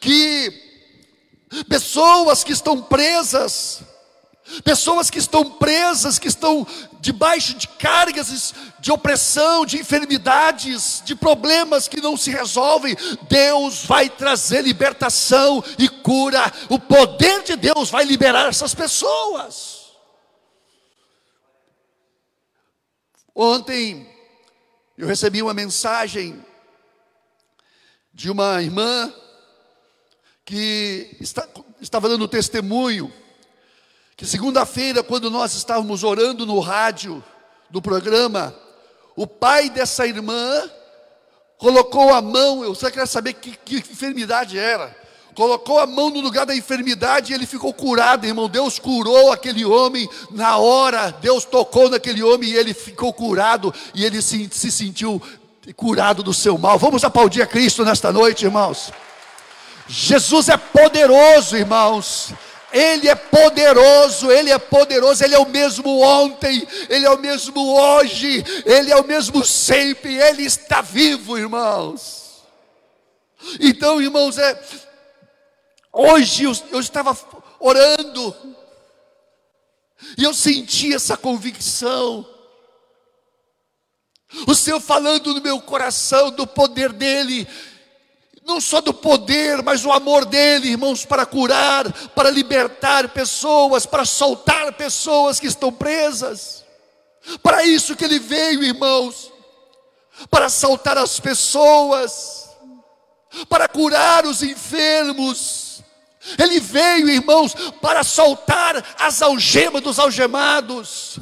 que 0.00 0.52
pessoas 1.68 2.42
que 2.42 2.52
estão 2.52 2.82
presas, 2.82 3.82
pessoas 4.64 5.10
que 5.10 5.18
estão 5.18 5.50
presas, 5.52 6.18
que 6.18 6.28
estão 6.28 6.66
debaixo 7.00 7.54
de 7.54 7.68
cargas 7.68 8.54
de 8.80 8.90
opressão, 8.90 9.64
de 9.64 9.78
enfermidades, 9.78 11.02
de 11.04 11.14
problemas 11.14 11.88
que 11.88 12.00
não 12.00 12.16
se 12.16 12.30
resolvem, 12.30 12.96
Deus 13.28 13.84
vai 13.84 14.08
trazer 14.08 14.62
libertação 14.62 15.62
e 15.78 15.88
cura. 15.88 16.52
O 16.68 16.78
poder 16.78 17.42
de 17.42 17.56
Deus 17.56 17.90
vai 17.90 18.04
liberar 18.04 18.48
essas 18.48 18.74
pessoas. 18.74 19.86
Ontem 23.34 24.08
eu 24.96 25.06
recebi 25.06 25.42
uma 25.42 25.52
mensagem 25.52 26.44
de 28.12 28.30
uma 28.30 28.62
irmã 28.62 29.12
que 30.44 31.16
está, 31.20 31.46
estava 31.80 32.08
dando 32.08 32.26
testemunho 32.26 33.12
que 34.16 34.24
segunda-feira, 34.24 35.02
quando 35.02 35.30
nós 35.30 35.54
estávamos 35.54 36.02
orando 36.02 36.46
no 36.46 36.58
rádio 36.58 37.22
do 37.68 37.82
programa, 37.82 38.54
o 39.14 39.26
pai 39.26 39.68
dessa 39.68 40.06
irmã 40.06 40.70
colocou 41.58 42.14
a 42.14 42.22
mão, 42.22 42.64
eu 42.64 42.74
só 42.74 42.88
queria 42.88 43.06
saber 43.06 43.34
que, 43.34 43.54
que 43.62 43.76
enfermidade 43.76 44.58
era. 44.58 44.96
Colocou 45.34 45.78
a 45.78 45.86
mão 45.86 46.08
no 46.08 46.20
lugar 46.20 46.46
da 46.46 46.56
enfermidade 46.56 47.30
e 47.30 47.34
ele 47.34 47.44
ficou 47.44 47.74
curado, 47.74 48.26
irmão. 48.26 48.48
Deus 48.48 48.78
curou 48.78 49.30
aquele 49.30 49.66
homem 49.66 50.08
na 50.30 50.56
hora. 50.56 51.10
Deus 51.20 51.44
tocou 51.44 51.90
naquele 51.90 52.22
homem 52.22 52.48
e 52.48 52.56
ele 52.56 52.72
ficou 52.72 53.12
curado 53.12 53.72
e 53.94 54.02
ele 54.02 54.22
se, 54.22 54.48
se 54.50 54.72
sentiu 54.72 55.20
curado 55.76 56.22
do 56.22 56.32
seu 56.32 56.56
mal. 56.56 56.78
Vamos 56.78 57.04
aplaudir 57.04 57.42
a 57.42 57.46
Cristo 57.46 57.84
nesta 57.84 58.10
noite, 58.10 58.46
irmãos. 58.46 58.90
Jesus 59.86 60.48
é 60.48 60.56
poderoso, 60.56 61.54
irmãos. 61.54 62.32
Ele 62.72 63.08
é 63.08 63.14
poderoso, 63.14 64.30
Ele 64.30 64.50
é 64.50 64.58
poderoso, 64.58 65.24
Ele 65.24 65.34
é 65.34 65.38
o 65.38 65.48
mesmo 65.48 66.00
ontem, 66.00 66.66
Ele 66.88 67.06
é 67.06 67.10
o 67.10 67.18
mesmo 67.18 67.74
hoje, 67.74 68.44
Ele 68.64 68.90
é 68.90 68.96
o 68.96 69.06
mesmo 69.06 69.44
sempre, 69.44 70.16
Ele 70.16 70.42
está 70.42 70.80
vivo, 70.80 71.38
irmãos. 71.38 72.44
Então, 73.60 74.00
irmãos, 74.02 74.38
é, 74.38 74.60
hoje 75.92 76.44
eu, 76.44 76.52
eu 76.72 76.80
estava 76.80 77.16
orando, 77.60 78.34
e 80.18 80.24
eu 80.24 80.34
senti 80.34 80.94
essa 80.94 81.16
convicção, 81.16 82.26
o 84.46 84.54
Senhor 84.54 84.80
falando 84.80 85.32
no 85.32 85.40
meu 85.40 85.60
coração 85.60 86.30
do 86.30 86.46
poder 86.46 86.92
dEle, 86.92 87.46
não 88.46 88.60
só 88.60 88.80
do 88.80 88.94
poder, 88.94 89.60
mas 89.64 89.84
o 89.84 89.90
amor 89.90 90.24
dele, 90.24 90.68
irmãos, 90.68 91.04
para 91.04 91.26
curar, 91.26 91.90
para 92.10 92.30
libertar 92.30 93.08
pessoas, 93.08 93.84
para 93.84 94.04
soltar 94.04 94.72
pessoas 94.74 95.40
que 95.40 95.48
estão 95.48 95.72
presas. 95.72 96.64
Para 97.42 97.64
isso 97.64 97.96
que 97.96 98.04
ele 98.04 98.20
veio, 98.20 98.62
irmãos, 98.62 99.32
para 100.30 100.48
soltar 100.48 100.96
as 100.96 101.18
pessoas, 101.18 102.48
para 103.48 103.66
curar 103.66 104.24
os 104.24 104.44
enfermos. 104.44 105.82
Ele 106.38 106.60
veio, 106.60 107.08
irmãos, 107.08 107.52
para 107.82 108.04
soltar 108.04 108.94
as 108.96 109.22
algemas 109.22 109.82
dos 109.82 109.98
algemados. 109.98 111.18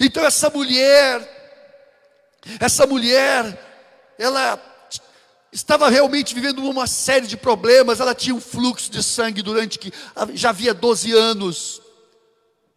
Então 0.00 0.24
essa 0.24 0.48
mulher, 0.48 1.20
essa 2.58 2.86
mulher, 2.86 4.14
ela 4.18 4.58
estava 5.56 5.88
realmente 5.88 6.34
vivendo 6.34 6.62
uma 6.68 6.86
série 6.86 7.26
de 7.26 7.36
problemas. 7.36 7.98
Ela 7.98 8.14
tinha 8.14 8.34
um 8.34 8.40
fluxo 8.40 8.90
de 8.90 9.02
sangue 9.02 9.40
durante 9.40 9.78
que 9.78 9.90
já 10.34 10.50
havia 10.50 10.74
12 10.74 11.12
anos. 11.12 11.80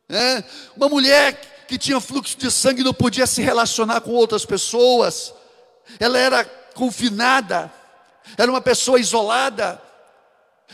Né? 0.07 0.43
Uma 0.77 0.87
mulher 0.87 1.65
que 1.67 1.77
tinha 1.77 1.99
fluxo 1.99 2.37
de 2.37 2.49
sangue 2.49 2.81
não 2.81 2.93
podia 2.93 3.27
se 3.27 3.41
relacionar 3.41 3.99
com 3.99 4.11
outras 4.11 4.45
pessoas. 4.45 5.33
Ela 5.99 6.17
era 6.17 6.45
confinada, 6.73 7.71
era 8.37 8.49
uma 8.49 8.61
pessoa 8.61 8.99
isolada. 8.99 9.81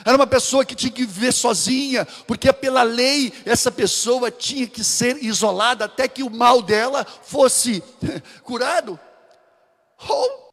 Era 0.03 0.17
uma 0.17 0.27
pessoa 0.27 0.65
que 0.65 0.75
tinha 0.75 0.91
que 0.91 1.05
viver 1.05 1.31
sozinha, 1.31 2.05
porque 2.27 2.51
pela 2.51 2.83
lei 2.83 3.31
essa 3.45 3.71
pessoa 3.71 4.29
tinha 4.29 4.67
que 4.67 4.83
ser 4.83 5.23
isolada 5.23 5.85
até 5.85 6.05
que 6.05 6.21
o 6.21 6.29
mal 6.29 6.61
dela 6.61 7.07
fosse 7.23 7.81
curado. 8.43 8.99
Ou 10.05 10.44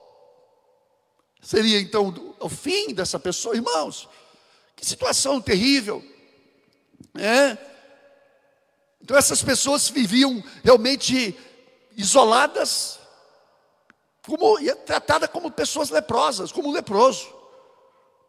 Seria 1.53 1.79
então 1.79 2.35
o 2.41 2.49
fim 2.49 2.95
dessa 2.95 3.19
pessoa, 3.19 3.55
irmãos. 3.55 4.09
Que 4.75 4.87
situação 4.87 5.39
terrível. 5.39 6.03
É? 7.15 7.59
Então 9.03 9.15
essas 9.15 9.43
pessoas 9.43 9.87
viviam 9.91 10.43
realmente 10.65 11.39
isoladas, 11.95 12.99
como 14.27 14.57
tratadas 14.87 15.29
como 15.29 15.51
pessoas 15.51 15.91
leprosas, 15.91 16.51
como 16.51 16.73
leproso, 16.73 17.29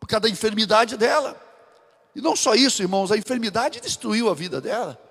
por 0.02 0.08
causa 0.08 0.24
da 0.24 0.30
enfermidade 0.30 0.98
dela. 0.98 1.42
E 2.14 2.20
não 2.20 2.36
só 2.36 2.54
isso, 2.56 2.82
irmãos, 2.82 3.10
a 3.10 3.18
enfermidade 3.18 3.80
destruiu 3.80 4.30
a 4.30 4.34
vida 4.34 4.60
dela. 4.60 5.02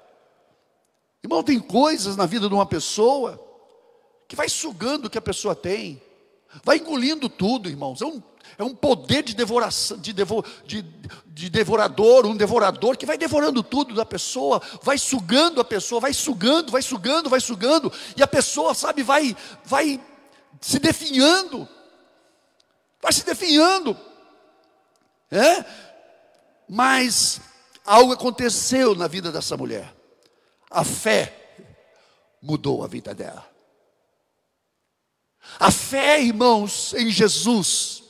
Irmão, 1.25 1.43
tem 1.43 1.59
coisas 1.59 2.15
na 2.15 2.27
vida 2.27 2.47
de 2.47 2.53
uma 2.53 2.67
pessoa 2.67 3.43
que 4.29 4.37
vai 4.37 4.51
sugando 4.51 5.07
o 5.07 5.11
que 5.11 5.17
a 5.17 5.23
pessoa 5.23 5.57
tem. 5.57 6.12
Vai 6.65 6.79
engolindo 6.79 7.29
tudo, 7.29 7.69
irmãos. 7.69 8.03
É 8.03 8.07
um, 8.07 8.23
é 8.59 8.65
um 8.65 8.75
poder 8.75 9.23
de 9.23 9.35
devoração, 9.35 9.97
de, 9.97 10.13
devo, 10.13 10.45
de, 10.67 10.83
de 11.27 11.49
devorador, 11.49 12.27
um 12.27 12.37
devorador 12.37 12.97
que 12.97 13.07
vai 13.07 13.17
devorando 13.17 13.63
tudo 13.63 13.95
da 13.95 14.05
pessoa, 14.05 14.61
vai 14.83 14.99
sugando 14.99 15.61
a 15.61 15.65
pessoa, 15.65 16.01
vai 16.01 16.13
sugando, 16.13 16.71
vai 16.71 16.83
sugando, 16.83 17.31
vai 17.31 17.41
sugando, 17.41 17.93
e 18.17 18.23
a 18.23 18.27
pessoa, 18.27 18.75
sabe, 18.75 19.03
vai, 19.03 19.37
vai 19.65 20.01
se 20.61 20.79
definhando, 20.79 21.67
vai 23.01 23.13
se 23.13 23.25
definhando, 23.25 23.97
é? 25.31 25.65
Mas 26.69 27.41
algo 27.85 28.13
aconteceu 28.13 28.95
na 28.95 29.09
vida 29.09 29.33
dessa 29.33 29.57
mulher. 29.57 29.95
A 30.71 30.85
fé 30.85 31.57
mudou 32.41 32.85
a 32.85 32.87
vida 32.87 33.15
dela. 33.15 33.52
A 35.59 35.71
fé, 35.71 36.23
irmãos, 36.23 36.95
em 36.95 37.11
Jesus, 37.11 38.03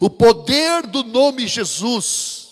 o 0.00 0.08
poder 0.08 0.86
do 0.86 1.02
nome 1.02 1.46
Jesus, 1.46 2.50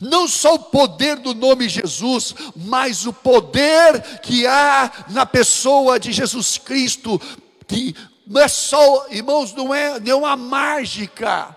não 0.00 0.26
só 0.26 0.54
o 0.54 0.58
poder 0.58 1.16
do 1.16 1.34
nome 1.34 1.68
Jesus, 1.68 2.34
mas 2.56 3.06
o 3.06 3.12
poder 3.12 4.20
que 4.20 4.46
há 4.46 5.06
na 5.10 5.26
pessoa 5.26 5.98
de 5.98 6.12
Jesus 6.12 6.58
Cristo, 6.58 7.20
que 7.66 7.94
não 8.26 8.40
é 8.40 8.48
só, 8.48 9.06
irmãos, 9.10 9.52
não 9.52 9.74
é, 9.74 10.00
não 10.00 10.10
é 10.10 10.14
uma 10.14 10.36
mágica, 10.36 11.56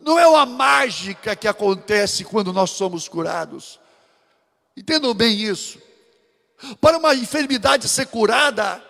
não 0.00 0.18
é 0.18 0.26
uma 0.26 0.46
mágica 0.46 1.36
que 1.36 1.46
acontece 1.46 2.24
quando 2.24 2.52
nós 2.52 2.70
somos 2.70 3.08
curados. 3.08 3.78
Entendam 4.76 5.14
bem 5.14 5.34
isso. 5.36 5.78
Para 6.80 6.98
uma 6.98 7.14
enfermidade 7.14 7.88
ser 7.88 8.06
curada, 8.06 8.82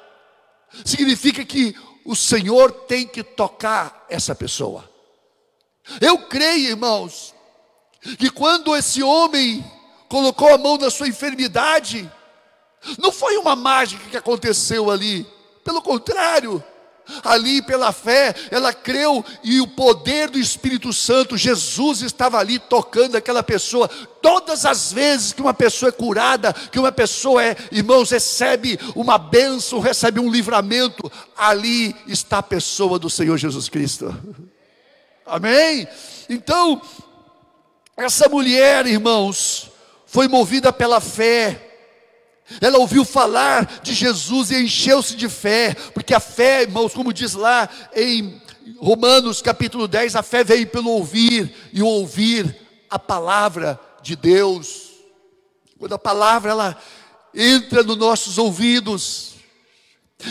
significa 0.85 1.45
que 1.45 1.75
o 2.05 2.15
Senhor 2.15 2.71
tem 2.71 3.07
que 3.07 3.23
tocar 3.23 4.07
essa 4.09 4.35
pessoa. 4.35 4.89
Eu 6.01 6.19
creio, 6.27 6.71
irmãos, 6.71 7.35
que 8.19 8.31
quando 8.31 8.75
esse 8.77 9.03
homem 9.03 9.65
colocou 10.09 10.53
a 10.53 10.59
mão 10.59 10.77
na 10.77 10.91
sua 10.91 11.09
enfermidade, 11.09 12.11
não 12.99 13.11
foi 13.11 13.37
uma 13.37 13.57
mágica 13.57 14.09
que 14.11 14.17
aconteceu 14.17 14.91
ali, 14.91 15.27
pelo 15.65 15.81
contrário, 15.81 16.63
ali 17.23 17.63
pela 17.63 17.93
fé, 17.93 18.35
ela 18.51 18.73
creu 18.73 19.25
e 19.43 19.61
o 19.61 19.67
poder 19.67 20.31
do 20.31 20.39
Espírito 20.39 20.93
Santo, 20.93 21.37
Jesus 21.37 22.03
estava 22.03 22.39
ali 22.39 22.59
tocando 22.59 23.17
aquela 23.17 23.43
pessoa. 23.43 23.89
Todas 24.23 24.65
as 24.65 24.93
vezes 24.93 25.33
que 25.33 25.43
uma 25.43 25.55
pessoa 25.55 25.91
é 25.91 25.93
curada, 25.93 26.53
que 26.53 26.79
uma 26.79 26.93
pessoa 26.93 27.45
é, 27.45 27.57
irmãos, 27.71 28.11
recebe 28.11 28.79
uma 28.95 29.19
bênção, 29.19 29.81
recebe 29.81 30.19
um 30.19 30.31
livramento, 30.31 31.11
ali 31.37 31.95
está 32.07 32.39
a 32.39 32.43
pessoa 32.43 32.99
do 32.99 33.11
Senhor 33.11 33.37
Jesus 33.37 33.69
Cristo. 33.69 34.15
Amém? 35.27 35.87
Então, 36.29 36.81
essa 37.97 38.29
mulher, 38.29 38.87
irmãos, 38.87 39.71
foi 40.07 40.29
movida 40.29 40.73
pela 40.73 41.01
fé 41.01 41.64
ela 42.61 42.79
ouviu 42.79 43.05
falar 43.05 43.81
de 43.83 43.95
Jesus 43.95 44.51
e 44.51 44.63
encheu-se 44.63 45.17
de 45.17 45.29
fé, 45.29 45.75
porque 45.95 46.13
a 46.15 46.21
fé, 46.21 46.63
irmãos, 46.63 46.93
como 46.93 47.13
diz 47.13 47.35
lá 47.35 47.69
em 47.95 48.41
Romanos 48.79 49.41
capítulo 49.41 49.89
10, 49.89 50.17
a 50.17 50.23
fé 50.23 50.45
veio 50.45 50.67
pelo 50.67 50.91
ouvir 50.91 51.55
e 51.73 51.83
ouvir 51.83 52.55
a 52.91 52.99
palavra 52.99 53.81
de 54.03 54.15
Deus. 54.15 54.91
Quando 55.79 55.95
a 55.95 55.99
palavra 55.99 56.51
ela 56.51 56.79
entra 57.35 57.83
nos 57.83 57.97
nossos 57.97 58.39
ouvidos, 58.39 59.35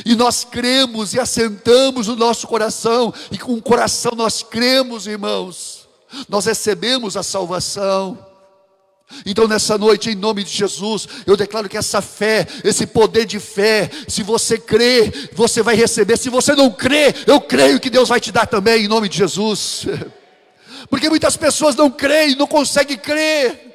e 0.06 0.16
nós 0.16 0.44
cremos 0.44 1.14
e 1.14 1.20
assentamos 1.20 2.08
no 2.08 2.16
nosso 2.16 2.48
coração, 2.48 3.14
e 3.32 3.38
com 3.38 3.54
o 3.54 3.62
coração 3.62 4.14
nós 4.16 4.42
cremos, 4.42 5.08
irmãos, 5.08 5.88
nós 6.30 6.46
recebemos 6.46 7.18
a 7.18 7.24
salvação. 7.24 8.33
Então, 9.26 9.48
nessa 9.48 9.78
noite, 9.78 10.10
em 10.10 10.16
nome 10.16 10.44
de 10.44 10.52
Jesus, 10.52 11.08
eu 11.26 11.38
declaro 11.38 11.70
que 11.70 11.78
essa 11.78 12.02
fé, 12.02 12.48
esse 12.64 12.86
poder 12.86 13.26
de 13.26 13.40
fé, 13.40 13.90
se 14.08 14.24
você 14.24 14.58
crê, 14.58 15.12
você 15.34 15.62
vai 15.62 15.76
receber. 15.76 16.18
Se 16.18 16.30
você 16.30 16.54
não 16.56 16.72
crê, 16.72 17.14
eu 17.26 17.40
creio 17.40 17.80
que 17.80 17.90
Deus 17.90 18.10
vai 18.10 18.20
te 18.20 18.32
dar 18.32 18.46
também, 18.46 18.86
em 18.86 18.88
nome 18.88 19.08
de 19.08 19.18
Jesus. 19.18 19.86
Porque 20.90 21.10
muitas 21.10 21.38
pessoas 21.38 21.76
não 21.76 21.90
creem, 21.90 22.36
não 22.36 22.48
conseguem 22.48 22.98
crer. 22.98 23.74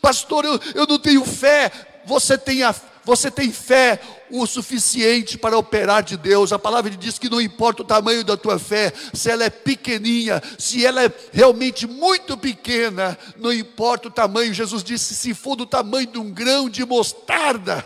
Pastor, 0.00 0.44
eu, 0.44 0.60
eu 0.74 0.86
não 0.86 0.98
tenho 0.98 1.24
fé. 1.24 1.70
Você 2.06 2.36
tem, 2.36 2.62
a, 2.62 2.74
você 3.04 3.30
tem 3.30 3.52
fé 3.52 4.00
o 4.30 4.46
suficiente 4.46 5.36
para 5.36 5.58
operar 5.58 6.02
de 6.02 6.16
Deus. 6.16 6.52
A 6.52 6.58
palavra 6.58 6.90
diz 6.90 7.18
que 7.18 7.28
não 7.28 7.40
importa 7.40 7.82
o 7.82 7.84
tamanho 7.84 8.24
da 8.24 8.36
tua 8.36 8.58
fé, 8.58 8.92
se 9.12 9.30
ela 9.30 9.44
é 9.44 9.50
pequeninha, 9.50 10.42
se 10.58 10.84
ela 10.86 11.04
é 11.04 11.12
realmente 11.32 11.86
muito 11.86 12.36
pequena, 12.36 13.18
não 13.36 13.52
importa 13.52 14.08
o 14.08 14.10
tamanho. 14.10 14.54
Jesus 14.54 14.82
disse: 14.82 15.14
se 15.14 15.34
for 15.34 15.56
do 15.56 15.66
tamanho 15.66 16.06
de 16.06 16.18
um 16.18 16.30
grão 16.30 16.68
de 16.68 16.84
mostarda, 16.84 17.84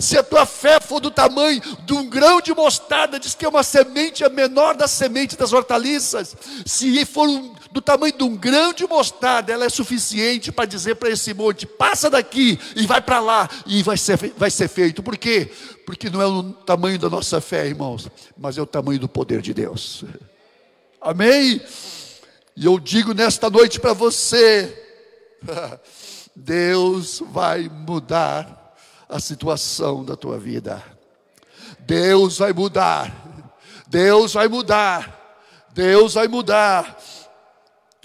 se 0.00 0.18
a 0.18 0.22
tua 0.22 0.44
fé 0.44 0.80
for 0.80 1.00
do 1.00 1.10
tamanho 1.10 1.62
de 1.84 1.92
um 1.94 2.08
grão 2.08 2.40
de 2.40 2.52
mostarda, 2.52 3.18
diz 3.18 3.34
que 3.34 3.44
é 3.44 3.48
uma 3.48 3.62
semente 3.62 4.24
a 4.24 4.28
menor 4.28 4.74
da 4.74 4.88
semente 4.88 5.36
das 5.36 5.52
hortaliças. 5.52 6.36
Se 6.66 7.04
for 7.06 7.28
um, 7.28 7.54
do 7.70 7.80
tamanho 7.80 8.16
de 8.16 8.24
um 8.24 8.36
grão 8.36 8.72
de 8.72 8.86
mostarda, 8.86 9.52
ela 9.52 9.64
é 9.64 9.68
suficiente 9.68 10.50
para 10.50 10.64
dizer 10.64 10.96
para 10.96 11.10
esse 11.10 11.34
monte: 11.34 11.66
passa 11.66 12.08
daqui 12.08 12.58
e 12.74 12.86
vai 12.86 13.00
para 13.00 13.20
lá, 13.20 13.48
e 13.66 13.82
vai 13.82 13.96
ser, 13.96 14.16
vai 14.36 14.50
ser 14.50 14.68
feito. 14.68 15.02
Por 15.02 15.16
quê? 15.16 15.50
Porque 15.84 16.08
não 16.08 16.22
é 16.22 16.26
o 16.26 16.52
tamanho 16.52 16.98
da 16.98 17.08
nossa 17.08 17.40
fé, 17.40 17.66
irmãos, 17.66 18.08
mas 18.36 18.56
é 18.56 18.62
o 18.62 18.66
tamanho 18.66 19.00
do 19.00 19.08
poder 19.08 19.40
de 19.40 19.52
Deus. 19.52 20.04
Amém? 21.00 21.60
E 22.56 22.64
eu 22.64 22.78
digo 22.78 23.12
nesta 23.12 23.48
noite 23.50 23.78
para 23.78 23.92
você: 23.92 24.82
Deus 26.34 27.22
vai 27.30 27.68
mudar 27.68 28.76
a 29.08 29.20
situação 29.20 30.04
da 30.04 30.16
tua 30.16 30.38
vida. 30.38 30.82
Deus 31.80 32.38
vai 32.38 32.52
mudar. 32.52 33.14
Deus 33.86 34.34
vai 34.34 34.48
mudar. 34.48 35.18
Deus 35.72 36.14
vai 36.14 36.28
mudar. 36.28 36.98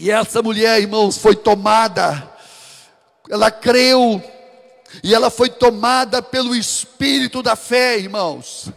E 0.04 0.12
essa 0.12 0.42
mulher, 0.42 0.82
irmãos, 0.82 1.18
foi 1.18 1.34
tomada. 1.34 2.30
Ela 3.30 3.50
creu 3.50 4.22
e 5.02 5.16
ela 5.16 5.30
foi 5.30 5.48
tomada 5.48 6.22
pelo 6.22 6.54
espírito 6.54 7.42
da 7.42 7.56
fé, 7.56 8.00
irmãos. 8.00 8.70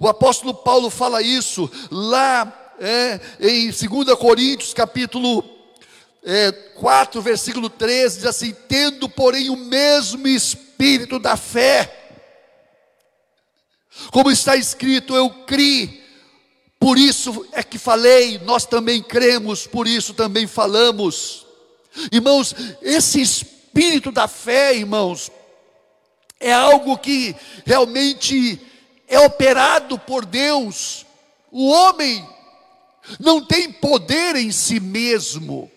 O 0.00 0.08
apóstolo 0.08 0.52
Paulo 0.52 0.90
fala 0.90 1.22
isso 1.22 1.70
lá 1.92 2.74
é, 2.80 3.20
em 3.38 3.70
2 3.70 4.18
Coríntios, 4.18 4.74
capítulo 4.74 5.44
é, 6.24 6.50
4, 6.50 7.22
versículo 7.22 7.70
13, 7.70 8.16
diz 8.16 8.26
assim: 8.26 8.52
tendo, 8.66 9.08
porém, 9.08 9.50
o 9.50 9.56
mesmo 9.56 10.26
espírito 10.26 11.20
da 11.20 11.36
fé. 11.36 12.18
Como 14.10 14.28
está 14.28 14.56
escrito, 14.56 15.14
eu 15.14 15.30
criei, 15.46 16.03
por 16.84 16.98
isso 16.98 17.46
é 17.52 17.62
que 17.62 17.78
falei, 17.78 18.38
nós 18.40 18.66
também 18.66 19.02
cremos, 19.02 19.66
por 19.66 19.86
isso 19.86 20.12
também 20.12 20.46
falamos. 20.46 21.46
Irmãos, 22.12 22.54
esse 22.82 23.22
espírito 23.22 24.12
da 24.12 24.28
fé, 24.28 24.76
irmãos, 24.76 25.32
é 26.38 26.52
algo 26.52 26.98
que 26.98 27.34
realmente 27.64 28.60
é 29.08 29.18
operado 29.18 29.98
por 29.98 30.26
Deus. 30.26 31.06
O 31.50 31.70
homem 31.70 32.28
não 33.18 33.42
tem 33.42 33.72
poder 33.72 34.36
em 34.36 34.52
si 34.52 34.78
mesmo. 34.78 35.72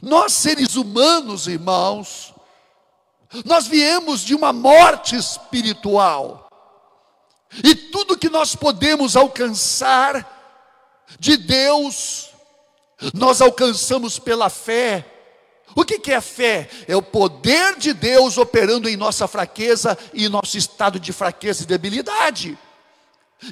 Nós, 0.00 0.32
seres 0.32 0.74
humanos, 0.74 1.46
irmãos, 1.48 2.32
nós 3.44 3.66
viemos 3.66 4.22
de 4.22 4.34
uma 4.34 4.54
morte 4.54 5.16
espiritual. 5.16 6.45
E 7.62 7.74
tudo 7.74 8.18
que 8.18 8.28
nós 8.28 8.54
podemos 8.54 9.16
alcançar 9.16 10.34
de 11.18 11.36
Deus, 11.36 12.30
nós 13.14 13.40
alcançamos 13.40 14.18
pela 14.18 14.50
fé. 14.50 15.04
O 15.74 15.84
que, 15.84 16.12
é 16.12 16.20
fé? 16.20 16.68
É 16.88 16.96
o 16.96 17.02
poder 17.02 17.76
de 17.76 17.92
Deus 17.92 18.38
operando 18.38 18.88
em 18.88 18.96
nossa 18.96 19.28
fraqueza 19.28 19.96
e 20.14 20.28
nosso 20.28 20.56
estado 20.56 20.98
de 20.98 21.12
fraqueza 21.12 21.62
e 21.62 21.66
debilidade. 21.66 22.58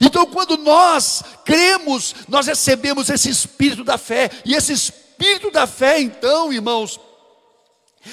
Então, 0.01 0.27
quando 0.27 0.57
nós 0.57 1.23
cremos, 1.45 2.15
nós 2.27 2.47
recebemos 2.47 3.11
esse 3.11 3.29
espírito 3.29 3.85
da 3.85 3.99
fé, 3.99 4.31
e 4.45 4.55
esse 4.55 4.73
espírito 4.73 5.51
da 5.51 5.67
fé, 5.67 6.01
então, 6.01 6.53
irmãos, 6.53 6.99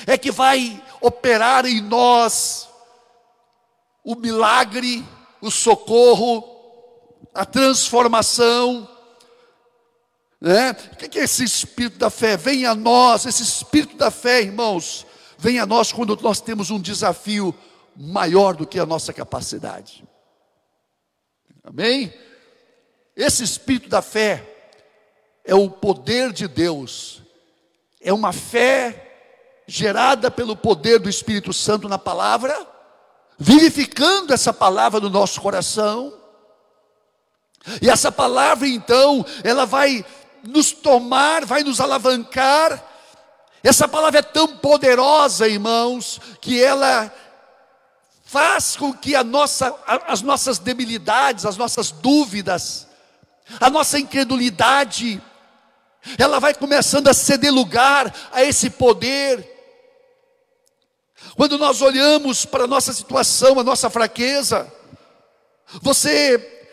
é 0.06 0.18
que 0.18 0.32
vai 0.32 0.82
operar 1.00 1.66
em 1.66 1.82
nós 1.82 2.68
o 4.04 4.16
milagre, 4.16 5.06
o 5.42 5.50
socorro, 5.50 6.44
a 7.34 7.46
transformação. 7.46 8.88
Né? 10.40 10.72
O 10.72 10.96
que 10.96 11.20
é 11.20 11.24
esse 11.24 11.44
espírito 11.44 11.98
da 11.98 12.10
fé? 12.10 12.38
Vem 12.38 12.66
a 12.66 12.76
nós, 12.76 13.26
esse 13.26 13.44
espírito 13.44 13.96
da 13.96 14.12
fé, 14.12 14.42
irmãos, 14.42 15.06
vem 15.38 15.60
a 15.60 15.66
nós 15.66 15.92
quando 15.92 16.18
nós 16.22 16.42
temos 16.42 16.70
um 16.70 16.80
desafio 16.80 17.56
maior 17.96 18.56
do 18.56 18.66
que 18.66 18.80
a 18.80 18.86
nossa 18.86 19.12
capacidade. 19.14 20.04
Amém? 21.64 22.14
Esse 23.16 23.44
espírito 23.44 23.90
da 23.90 24.02
fé 24.02 24.48
é 25.44 25.54
o 25.54 25.70
poder 25.70 26.32
de 26.32 26.48
Deus, 26.48 27.22
é 28.00 28.14
uma 28.14 28.32
fé 28.32 29.10
gerada 29.68 30.30
pelo 30.30 30.56
poder 30.56 31.00
do 31.00 31.10
Espírito 31.10 31.54
Santo 31.54 31.88
na 31.88 31.98
palavra, 31.98 32.68
vivificando 33.42 34.32
essa 34.34 34.54
palavra 34.54 35.00
no 35.00 35.10
nosso 35.10 35.42
coração. 35.42 36.14
E 37.82 37.90
essa 37.90 38.12
palavra, 38.12 38.68
então, 38.68 39.26
ela 39.44 39.66
vai 39.66 40.06
nos 40.48 40.72
tomar, 40.72 41.44
vai 41.44 41.64
nos 41.64 41.80
alavancar. 41.82 42.84
Essa 43.64 43.88
palavra 43.88 44.20
é 44.20 44.24
tão 44.24 44.48
poderosa, 44.48 45.48
irmãos, 45.48 46.22
que 46.40 46.62
ela 46.62 47.12
faz 48.24 48.76
com 48.76 48.94
que 48.94 49.16
a 49.16 49.24
nossa, 49.24 49.76
as 50.08 50.22
nossas 50.22 50.60
debilidades, 50.60 51.44
as 51.44 51.58
nossas 51.58 51.90
dúvidas, 51.90 52.88
a 53.60 53.72
nossa 53.72 53.98
incredulidade, 53.98 55.20
ela 56.16 56.40
vai 56.40 56.54
começando 56.54 57.08
a 57.08 57.14
ceder 57.14 57.52
lugar 57.52 58.14
a 58.32 58.44
esse 58.44 58.70
poder, 58.70 59.51
quando 61.36 61.58
nós 61.58 61.82
olhamos 61.82 62.46
para 62.46 62.66
a 62.66 62.68
nossa 62.68 62.94
situação, 62.94 63.60
a 63.60 63.64
nossa 63.64 63.90
fraqueza, 63.90 64.72
você, 65.82 66.70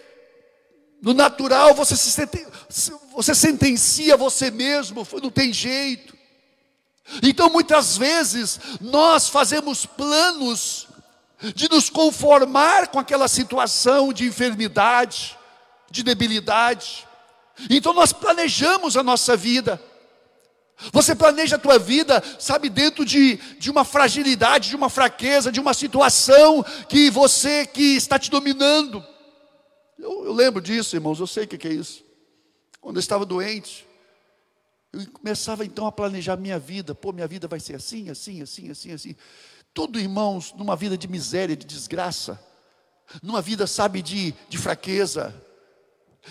no 1.00 1.14
natural, 1.14 1.74
você, 1.74 1.96
se, 1.96 2.92
você 3.14 3.34
sentencia 3.34 4.16
você 4.16 4.50
mesmo, 4.50 5.06
não 5.22 5.30
tem 5.30 5.52
jeito. 5.52 6.16
Então, 7.22 7.48
muitas 7.48 7.96
vezes, 7.96 8.60
nós 8.80 9.28
fazemos 9.28 9.86
planos 9.86 10.88
de 11.54 11.68
nos 11.68 11.88
conformar 11.88 12.88
com 12.88 12.98
aquela 12.98 13.28
situação 13.28 14.12
de 14.12 14.26
enfermidade, 14.26 15.38
de 15.90 16.02
debilidade. 16.02 17.06
Então, 17.70 17.92
nós 17.92 18.12
planejamos 18.12 18.96
a 18.96 19.02
nossa 19.02 19.36
vida. 19.36 19.80
Você 20.92 21.14
planeja 21.14 21.56
a 21.56 21.58
tua 21.58 21.78
vida, 21.78 22.22
sabe, 22.38 22.68
dentro 22.68 23.04
de, 23.04 23.36
de 23.58 23.70
uma 23.70 23.84
fragilidade, 23.84 24.68
de 24.68 24.76
uma 24.76 24.88
fraqueza, 24.88 25.50
de 25.50 25.58
uma 25.58 25.74
situação 25.74 26.64
que 26.88 27.10
você 27.10 27.66
que 27.66 27.96
está 27.96 28.18
te 28.18 28.30
dominando. 28.30 29.04
Eu, 29.98 30.26
eu 30.26 30.32
lembro 30.32 30.62
disso, 30.62 30.94
irmãos, 30.94 31.18
eu 31.18 31.26
sei 31.26 31.44
o 31.44 31.48
que 31.48 31.66
é 31.66 31.72
isso. 31.72 32.04
Quando 32.80 32.96
eu 32.96 33.00
estava 33.00 33.26
doente, 33.26 33.86
eu 34.92 35.04
começava 35.10 35.64
então 35.64 35.84
a 35.84 35.92
planejar 35.92 36.36
minha 36.36 36.60
vida. 36.60 36.94
Pô, 36.94 37.12
minha 37.12 37.26
vida 37.26 37.48
vai 37.48 37.58
ser 37.58 37.74
assim, 37.74 38.08
assim, 38.08 38.40
assim, 38.40 38.70
assim, 38.70 38.92
assim. 38.92 39.16
Tudo, 39.74 39.98
irmãos, 39.98 40.54
numa 40.56 40.76
vida 40.76 40.96
de 40.96 41.08
miséria, 41.08 41.56
de 41.56 41.66
desgraça. 41.66 42.40
Numa 43.20 43.42
vida, 43.42 43.66
sabe, 43.66 44.00
de, 44.00 44.32
de 44.48 44.56
fraqueza. 44.56 45.34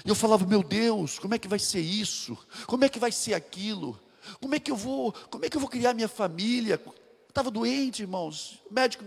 Eu 0.05 0.15
falava, 0.15 0.45
meu 0.45 0.63
Deus, 0.63 1.19
como 1.19 1.35
é 1.35 1.39
que 1.39 1.47
vai 1.49 1.59
ser 1.59 1.81
isso? 1.81 2.37
Como 2.65 2.85
é 2.85 2.89
que 2.89 2.99
vai 2.99 3.11
ser 3.11 3.33
aquilo? 3.33 3.99
Como 4.41 4.55
é 4.55 4.59
que 4.59 4.71
eu 4.71 4.75
vou, 4.75 5.13
como 5.29 5.45
é 5.45 5.49
que 5.49 5.57
eu 5.57 5.61
vou 5.61 5.69
criar 5.69 5.93
minha 5.93 6.07
família? 6.07 6.81
Estava 7.27 7.51
doente, 7.51 8.01
irmãos. 8.01 8.59
Médico, 8.69 9.03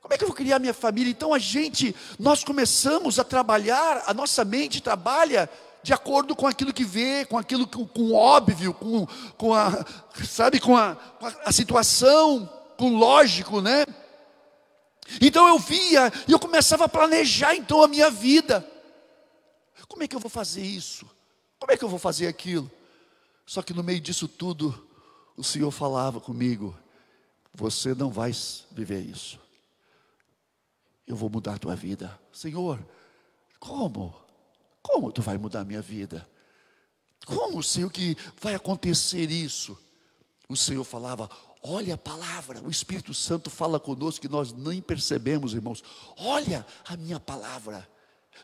como 0.00 0.14
é 0.14 0.16
que 0.18 0.24
eu 0.24 0.28
vou 0.28 0.36
criar 0.36 0.58
minha 0.58 0.74
família? 0.74 1.10
Então 1.10 1.34
a 1.34 1.38
gente, 1.38 1.94
nós 2.18 2.44
começamos 2.44 3.18
a 3.18 3.24
trabalhar, 3.24 4.04
a 4.06 4.14
nossa 4.14 4.44
mente 4.44 4.80
trabalha 4.80 5.50
de 5.82 5.92
acordo 5.92 6.34
com 6.34 6.46
aquilo 6.46 6.72
que 6.72 6.84
vê, 6.84 7.24
com 7.24 7.38
aquilo 7.38 7.66
com, 7.66 7.86
com 7.86 8.12
óbvio, 8.12 8.74
com, 8.74 9.06
com 9.36 9.54
a, 9.54 9.84
sabe, 10.24 10.60
com 10.60 10.76
a, 10.76 10.94
com 10.94 11.26
a 11.26 11.52
situação, 11.52 12.48
com 12.76 12.90
o 12.90 12.96
lógico, 12.96 13.60
né? 13.60 13.84
Então 15.20 15.48
eu 15.48 15.58
via 15.58 16.12
e 16.26 16.32
eu 16.32 16.38
começava 16.38 16.84
a 16.84 16.88
planejar 16.88 17.54
então 17.54 17.82
a 17.82 17.88
minha 17.88 18.10
vida. 18.10 18.66
Como 19.88 20.02
é 20.02 20.08
que 20.08 20.14
eu 20.14 20.20
vou 20.20 20.30
fazer 20.30 20.62
isso? 20.62 21.06
Como 21.58 21.72
é 21.72 21.76
que 21.76 21.84
eu 21.84 21.88
vou 21.88 21.98
fazer 21.98 22.26
aquilo? 22.26 22.70
Só 23.48 23.62
que 23.62 23.72
no 23.72 23.82
meio 23.82 23.98
disso 23.98 24.28
tudo, 24.28 24.86
o 25.34 25.42
Senhor 25.42 25.70
falava 25.70 26.20
comigo: 26.20 26.76
você 27.54 27.94
não 27.94 28.10
vai 28.10 28.30
viver 28.70 29.00
isso. 29.00 29.40
Eu 31.06 31.16
vou 31.16 31.30
mudar 31.30 31.54
a 31.54 31.58
tua 31.58 31.74
vida. 31.74 32.20
Senhor, 32.30 32.78
como? 33.58 34.14
Como 34.82 35.10
tu 35.10 35.22
vai 35.22 35.38
mudar 35.38 35.60
a 35.60 35.64
minha 35.64 35.80
vida? 35.80 36.28
Como, 37.24 37.62
Senhor, 37.62 37.90
que 37.90 38.18
vai 38.38 38.54
acontecer 38.54 39.30
isso? 39.30 39.78
O 40.46 40.54
Senhor 40.54 40.84
falava: 40.84 41.30
Olha 41.62 41.94
a 41.94 41.98
palavra, 41.98 42.60
o 42.60 42.70
Espírito 42.70 43.14
Santo 43.14 43.48
fala 43.48 43.80
conosco 43.80 44.20
que 44.20 44.28
nós 44.28 44.52
nem 44.52 44.82
percebemos, 44.82 45.54
irmãos. 45.54 45.82
Olha 46.18 46.66
a 46.86 46.98
minha 46.98 47.18
palavra, 47.18 47.88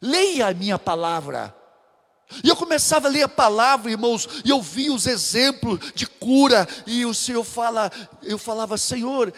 leia 0.01 0.47
a 0.47 0.55
minha 0.55 0.79
palavra. 0.79 1.55
E 2.43 2.49
eu 2.49 2.57
começava 2.57 3.09
a 3.09 3.11
ler 3.11 3.23
a 3.23 3.29
palavra, 3.29 3.91
irmãos, 3.91 4.29
e 4.45 4.51
eu 4.51 4.61
via 4.61 4.93
os 4.93 5.07
exemplos 5.07 5.79
de 5.95 6.07
cura, 6.07 6.67
e 6.87 7.05
o 7.05 7.15
Senhor 7.15 7.45
fala, 7.45 7.91
eu 8.23 8.39
falava, 8.39 8.77
Senhor, 8.79 9.33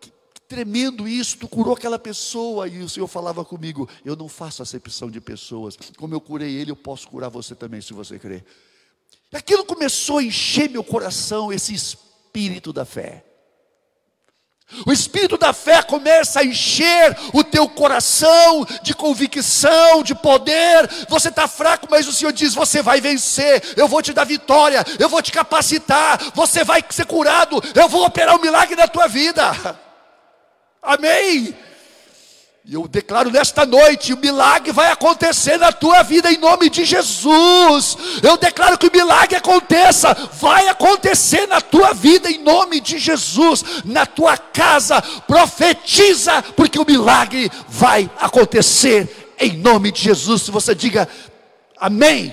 que 0.00 0.12
tremendo 0.48 1.08
isso, 1.08 1.38
tu 1.38 1.48
curou 1.48 1.74
aquela 1.74 1.98
pessoa, 1.98 2.68
e 2.68 2.82
o 2.82 2.88
Senhor 2.88 3.06
falava 3.06 3.44
comigo, 3.44 3.88
eu 4.04 4.16
não 4.16 4.28
faço 4.28 4.62
acepção 4.62 5.10
de 5.10 5.20
pessoas, 5.20 5.78
como 5.96 6.14
eu 6.14 6.20
curei 6.20 6.54
ele, 6.54 6.70
eu 6.70 6.76
posso 6.76 7.08
curar 7.08 7.30
você 7.30 7.54
também, 7.54 7.80
se 7.80 7.94
você 7.94 8.18
crer. 8.18 8.44
Aquilo 9.32 9.64
começou 9.64 10.18
a 10.18 10.22
encher 10.22 10.68
meu 10.68 10.84
coração, 10.84 11.52
esse 11.52 11.72
espírito 11.72 12.72
da 12.72 12.84
fé. 12.84 13.24
O 14.86 14.92
espírito 14.92 15.36
da 15.36 15.52
fé 15.52 15.82
começa 15.82 16.40
a 16.40 16.44
encher 16.44 17.16
o 17.32 17.44
teu 17.44 17.68
coração 17.68 18.66
de 18.82 18.94
convicção, 18.94 20.02
de 20.02 20.14
poder. 20.14 20.88
Você 21.08 21.28
está 21.28 21.46
fraco, 21.46 21.86
mas 21.90 22.08
o 22.08 22.12
Senhor 22.12 22.32
diz: 22.32 22.54
Você 22.54 22.82
vai 22.82 23.00
vencer, 23.00 23.62
eu 23.76 23.86
vou 23.86 24.02
te 24.02 24.12
dar 24.12 24.24
vitória, 24.24 24.84
eu 24.98 25.08
vou 25.08 25.22
te 25.22 25.30
capacitar, 25.32 26.18
você 26.34 26.64
vai 26.64 26.82
ser 26.90 27.06
curado, 27.06 27.62
eu 27.74 27.88
vou 27.88 28.04
operar 28.06 28.36
um 28.36 28.40
milagre 28.40 28.76
na 28.76 28.88
tua 28.88 29.06
vida. 29.08 29.52
Amém. 30.82 31.54
E 32.64 32.74
eu 32.74 32.86
declaro 32.86 33.30
nesta 33.30 33.66
noite: 33.66 34.12
o 34.12 34.18
milagre 34.18 34.70
vai 34.70 34.92
acontecer 34.92 35.56
na 35.56 35.72
tua 35.72 36.02
vida 36.02 36.30
em 36.30 36.38
nome 36.38 36.70
de 36.70 36.84
Jesus. 36.84 37.96
Eu 38.22 38.36
declaro 38.36 38.78
que 38.78 38.86
o 38.86 38.92
milagre 38.92 39.36
aconteça, 39.36 40.14
vai 40.14 40.68
acontecer 40.68 41.46
na 41.46 41.60
tua 41.60 41.92
vida 41.92 42.30
em 42.30 42.38
nome 42.38 42.80
de 42.80 42.98
Jesus, 42.98 43.82
na 43.84 44.06
tua 44.06 44.38
casa. 44.38 45.02
Profetiza, 45.26 46.40
porque 46.56 46.78
o 46.78 46.86
milagre 46.86 47.50
vai 47.68 48.08
acontecer 48.20 49.34
em 49.40 49.56
nome 49.56 49.90
de 49.90 50.00
Jesus. 50.00 50.42
Se 50.42 50.50
você 50.52 50.72
diga 50.72 51.08
amém. 51.76 52.32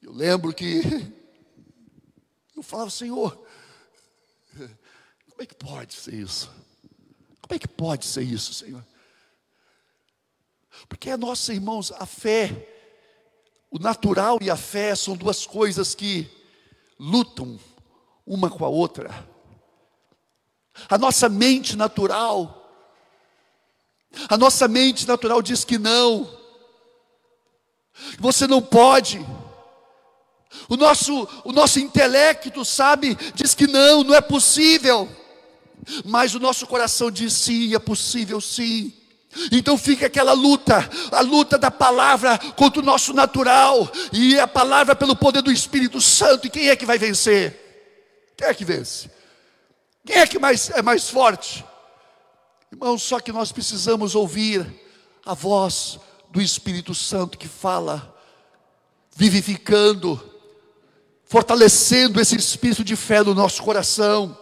Eu 0.00 0.12
lembro 0.12 0.52
que 0.52 0.80
eu 2.56 2.62
falava, 2.62 2.88
Senhor, 2.88 3.36
como 4.56 5.42
é 5.42 5.46
que 5.46 5.56
pode 5.56 5.92
ser 5.94 6.14
isso? 6.14 6.63
Como 7.54 7.56
é 7.56 7.58
que 7.60 7.68
pode 7.68 8.06
ser 8.06 8.22
isso, 8.22 8.52
Senhor? 8.52 8.84
Porque 10.88 11.08
a 11.08 11.16
nossa, 11.16 11.54
irmãos, 11.54 11.92
a 11.92 12.04
fé, 12.04 12.68
o 13.70 13.78
natural 13.78 14.38
e 14.42 14.50
a 14.50 14.56
fé 14.56 14.92
são 14.96 15.16
duas 15.16 15.46
coisas 15.46 15.94
que 15.94 16.28
lutam 16.98 17.56
uma 18.26 18.50
com 18.50 18.64
a 18.64 18.68
outra. 18.68 19.28
A 20.88 20.98
nossa 20.98 21.28
mente 21.28 21.76
natural, 21.76 22.60
a 24.28 24.36
nossa 24.36 24.66
mente 24.66 25.06
natural 25.06 25.40
diz 25.40 25.64
que 25.64 25.78
não, 25.78 26.28
você 28.18 28.48
não 28.48 28.60
pode. 28.60 29.24
O 30.68 30.76
nosso, 30.76 31.28
o 31.44 31.52
nosso 31.52 31.78
intelecto, 31.78 32.64
sabe, 32.64 33.14
diz 33.32 33.54
que 33.54 33.68
não, 33.68 34.02
não 34.02 34.12
é 34.12 34.20
possível 34.20 35.08
mas 36.04 36.34
o 36.34 36.40
nosso 36.40 36.66
coração 36.66 37.10
diz 37.10 37.32
sim, 37.32 37.74
é 37.74 37.78
possível 37.78 38.40
sim. 38.40 38.92
Então 39.50 39.76
fica 39.76 40.06
aquela 40.06 40.32
luta, 40.32 40.88
a 41.10 41.20
luta 41.20 41.58
da 41.58 41.70
palavra 41.70 42.38
contra 42.56 42.80
o 42.80 42.84
nosso 42.84 43.12
natural, 43.12 43.90
e 44.12 44.38
a 44.38 44.46
palavra 44.46 44.94
pelo 44.94 45.16
poder 45.16 45.42
do 45.42 45.50
Espírito 45.50 46.00
Santo. 46.00 46.46
E 46.46 46.50
quem 46.50 46.68
é 46.68 46.76
que 46.76 46.86
vai 46.86 46.98
vencer? 46.98 48.32
Quem 48.36 48.48
é 48.48 48.54
que 48.54 48.64
vence? 48.64 49.10
Quem 50.04 50.16
é 50.16 50.26
que 50.26 50.38
mais, 50.38 50.70
é 50.70 50.82
mais 50.82 51.08
forte? 51.08 51.64
Irmãos, 52.70 53.02
só 53.02 53.20
que 53.20 53.32
nós 53.32 53.52
precisamos 53.52 54.14
ouvir 54.14 54.66
a 55.24 55.34
voz 55.34 55.98
do 56.30 56.42
Espírito 56.42 56.94
Santo 56.94 57.38
que 57.38 57.48
fala, 57.48 58.14
vivificando, 59.16 60.20
fortalecendo 61.24 62.20
esse 62.20 62.36
espírito 62.36 62.84
de 62.84 62.96
fé 62.96 63.22
no 63.22 63.34
nosso 63.34 63.62
coração. 63.62 64.36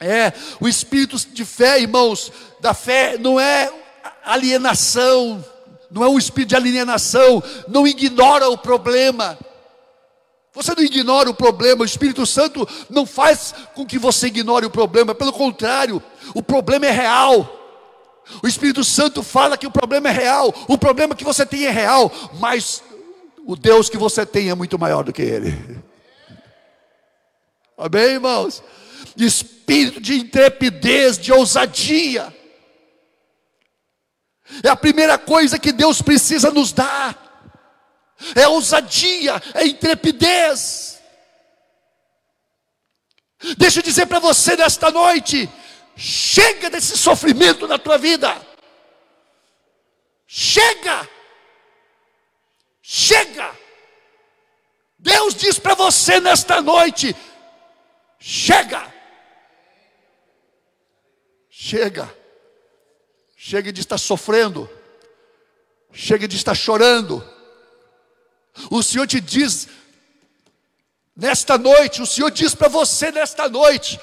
É, 0.00 0.32
o 0.60 0.68
espírito 0.68 1.16
de 1.32 1.44
fé, 1.44 1.80
irmãos, 1.80 2.32
da 2.60 2.74
fé 2.74 3.16
não 3.18 3.38
é 3.38 3.72
alienação, 4.24 5.44
não 5.90 6.02
é 6.02 6.08
um 6.08 6.18
espírito 6.18 6.50
de 6.50 6.56
alienação, 6.56 7.42
não 7.68 7.86
ignora 7.86 8.48
o 8.48 8.58
problema. 8.58 9.38
Você 10.52 10.72
não 10.74 10.84
ignora 10.84 11.28
o 11.28 11.34
problema, 11.34 11.82
o 11.82 11.84
Espírito 11.84 12.24
Santo 12.24 12.66
não 12.88 13.04
faz 13.04 13.52
com 13.74 13.84
que 13.84 13.98
você 13.98 14.28
ignore 14.28 14.64
o 14.64 14.70
problema, 14.70 15.12
pelo 15.12 15.32
contrário, 15.32 16.00
o 16.32 16.40
problema 16.40 16.86
é 16.86 16.92
real. 16.92 17.60
O 18.40 18.46
Espírito 18.46 18.84
Santo 18.84 19.22
fala 19.22 19.58
que 19.58 19.66
o 19.66 19.70
problema 19.70 20.08
é 20.08 20.12
real, 20.12 20.54
o 20.68 20.78
problema 20.78 21.16
que 21.16 21.24
você 21.24 21.44
tem 21.44 21.66
é 21.66 21.70
real, 21.70 22.10
mas 22.38 22.84
o 23.44 23.56
Deus 23.56 23.90
que 23.90 23.98
você 23.98 24.24
tem 24.24 24.48
é 24.48 24.54
muito 24.54 24.78
maior 24.78 25.02
do 25.02 25.12
que 25.12 25.22
ele. 25.22 25.82
Amém, 27.76 28.12
irmãos? 28.12 28.62
De 29.14 29.24
espírito 29.24 30.00
de 30.00 30.14
intrepidez, 30.14 31.18
de 31.18 31.32
ousadia. 31.32 32.34
É 34.62 34.68
a 34.68 34.76
primeira 34.76 35.18
coisa 35.18 35.58
que 35.58 35.72
Deus 35.72 36.02
precisa 36.02 36.50
nos 36.50 36.72
dar. 36.72 37.22
É 38.34 38.46
ousadia, 38.46 39.42
é 39.54 39.66
intrepidez. 39.66 41.00
Deixa 43.58 43.80
eu 43.80 43.82
dizer 43.82 44.06
para 44.06 44.18
você 44.18 44.56
nesta 44.56 44.90
noite: 44.90 45.48
chega 45.96 46.70
desse 46.70 46.96
sofrimento 46.96 47.66
na 47.66 47.78
tua 47.78 47.98
vida. 47.98 48.34
Chega. 50.26 51.08
Chega. 52.82 53.54
Deus 54.98 55.34
diz 55.34 55.58
para 55.58 55.74
você 55.74 56.20
nesta 56.20 56.62
noite: 56.62 57.14
chega. 58.18 58.93
Chega. 61.66 62.14
Chega 63.34 63.72
de 63.72 63.80
estar 63.80 63.96
sofrendo. 63.96 64.68
Chega 65.94 66.28
de 66.28 66.36
estar 66.36 66.54
chorando. 66.54 67.26
O 68.70 68.82
Senhor 68.82 69.06
te 69.06 69.18
diz 69.18 69.66
nesta 71.16 71.56
noite, 71.56 72.02
o 72.02 72.06
Senhor 72.06 72.30
diz 72.30 72.54
para 72.54 72.68
você 72.68 73.10
nesta 73.10 73.48
noite, 73.48 73.98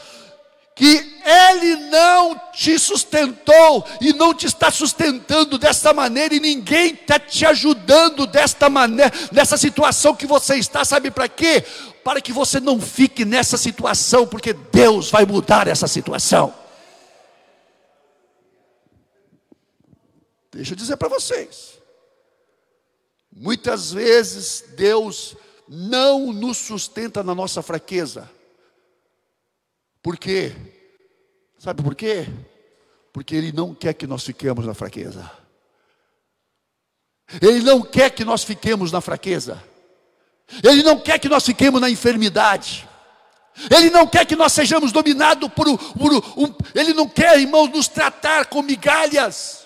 que 0.76 1.22
Ele 1.24 1.76
não 1.92 2.42
te 2.52 2.80
sustentou 2.80 3.88
e 4.02 4.12
não 4.12 4.34
te 4.34 4.48
está 4.48 4.72
sustentando 4.72 5.60
desta 5.60 5.94
maneira, 5.94 6.34
e 6.34 6.40
ninguém 6.40 6.96
está 6.96 7.20
te 7.20 7.46
ajudando 7.46 8.26
desta 8.26 8.72
maneira, 8.72 9.14
nessa 9.32 9.56
situação 9.56 10.16
que 10.16 10.26
você 10.26 10.56
está, 10.56 10.84
sabe 10.84 11.12
para 11.12 11.28
quê? 11.28 11.64
Para 12.04 12.22
que 12.22 12.34
você 12.34 12.60
não 12.60 12.82
fique 12.82 13.24
nessa 13.24 13.56
situação, 13.56 14.26
porque 14.26 14.52
Deus 14.52 15.12
vai 15.12 15.28
mudar 15.28 15.68
essa 15.68 15.88
situação. 15.88 16.61
Deixa 20.52 20.74
eu 20.74 20.78
dizer 20.78 20.98
para 20.98 21.08
vocês. 21.08 21.80
Muitas 23.32 23.92
vezes 23.92 24.66
Deus 24.76 25.36
não 25.68 26.34
nos 26.34 26.58
sustenta 26.58 27.24
na 27.24 27.34
nossa 27.34 27.62
fraqueza. 27.62 28.30
Por 30.02 30.18
quê? 30.18 30.54
Sabe 31.58 31.82
por 31.82 31.96
quê? 31.96 32.28
Porque 33.14 33.36
Ele 33.36 33.52
não 33.52 33.74
quer 33.74 33.94
que 33.94 34.06
nós 34.06 34.24
fiquemos 34.24 34.66
na 34.66 34.74
fraqueza. 34.74 35.32
Ele 37.42 37.62
não 37.62 37.82
quer 37.82 38.10
que 38.10 38.26
nós 38.26 38.44
fiquemos 38.44 38.92
na 38.92 39.00
fraqueza. 39.00 39.64
Ele 40.64 40.84
não 40.84 41.00
quer 41.00 41.18
que 41.18 41.30
nós 41.30 41.46
fiquemos 41.46 41.80
na 41.80 41.90
enfermidade. 41.90 42.90
Ele 43.70 43.90
não 43.90 44.08
quer 44.08 44.26
que 44.26 44.36
nós 44.36 44.52
sejamos 44.52 44.92
dominados 44.92 45.50
por, 45.54 45.68
um, 45.68 45.78
Ele 46.74 46.94
não 46.94 47.08
quer, 47.08 47.40
irmãos, 47.40 47.70
nos 47.70 47.88
tratar 47.88 48.48
com 48.48 48.62
migalhas. 48.62 49.61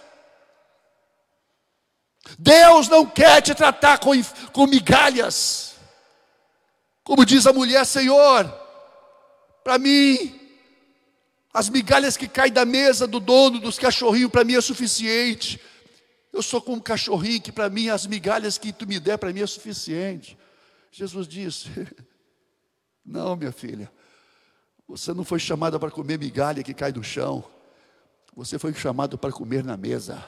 Deus 2.37 2.89
não 2.89 3.05
quer 3.05 3.41
te 3.41 3.53
tratar 3.53 3.99
com, 3.99 4.11
com 4.51 4.65
migalhas. 4.65 5.75
Como 7.03 7.25
diz 7.25 7.45
a 7.45 7.53
mulher, 7.53 7.85
Senhor, 7.85 8.51
para 9.63 9.77
mim, 9.77 10.39
as 11.53 11.69
migalhas 11.69 12.17
que 12.17 12.27
caem 12.27 12.51
da 12.51 12.65
mesa 12.65 13.07
do 13.07 13.19
dono 13.19 13.59
dos 13.59 13.77
cachorrinhos, 13.77 14.31
para 14.31 14.43
mim 14.43 14.55
é 14.55 14.61
suficiente. 14.61 15.61
Eu 16.33 16.41
sou 16.41 16.61
como 16.61 16.77
um 16.77 16.81
cachorrinho 16.81 17.41
que 17.41 17.51
para 17.51 17.69
mim 17.69 17.89
as 17.89 18.05
migalhas 18.05 18.57
que 18.57 18.73
tu 18.73 18.85
me 18.85 18.99
der 18.99 19.17
para 19.17 19.31
mim 19.31 19.41
é 19.41 19.47
suficiente. 19.47 20.37
Jesus 20.91 21.27
disse: 21.27 21.69
Não, 23.05 23.35
minha 23.35 23.51
filha, 23.51 23.89
você 24.87 25.13
não 25.13 25.23
foi 25.23 25.39
chamada 25.39 25.79
para 25.79 25.91
comer 25.91 26.19
migalha 26.19 26.63
que 26.63 26.73
cai 26.73 26.91
do 26.91 27.03
chão. 27.03 27.43
Você 28.35 28.59
foi 28.59 28.73
chamado 28.73 29.17
para 29.17 29.31
comer 29.31 29.63
na 29.63 29.77
mesa. 29.77 30.21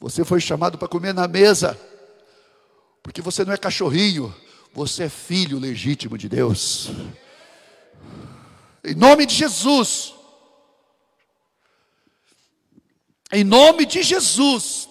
Você 0.00 0.24
foi 0.24 0.40
chamado 0.40 0.78
para 0.78 0.88
comer 0.88 1.12
na 1.12 1.26
mesa. 1.26 1.78
Porque 3.02 3.20
você 3.20 3.44
não 3.44 3.52
é 3.52 3.56
cachorrinho, 3.56 4.34
você 4.72 5.04
é 5.04 5.08
filho 5.08 5.58
legítimo 5.58 6.16
de 6.16 6.28
Deus. 6.28 6.90
Em 8.84 8.94
nome 8.94 9.26
de 9.26 9.34
Jesus. 9.34 10.14
Em 13.32 13.42
nome 13.44 13.84
de 13.84 14.02
Jesus. 14.02 14.88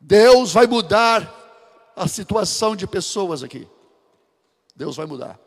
Deus 0.00 0.52
vai 0.52 0.66
mudar 0.66 1.36
a 1.94 2.08
situação 2.08 2.74
de 2.74 2.86
pessoas 2.86 3.42
aqui. 3.42 3.68
Deus 4.74 4.96
vai 4.96 5.06
mudar. 5.06 5.38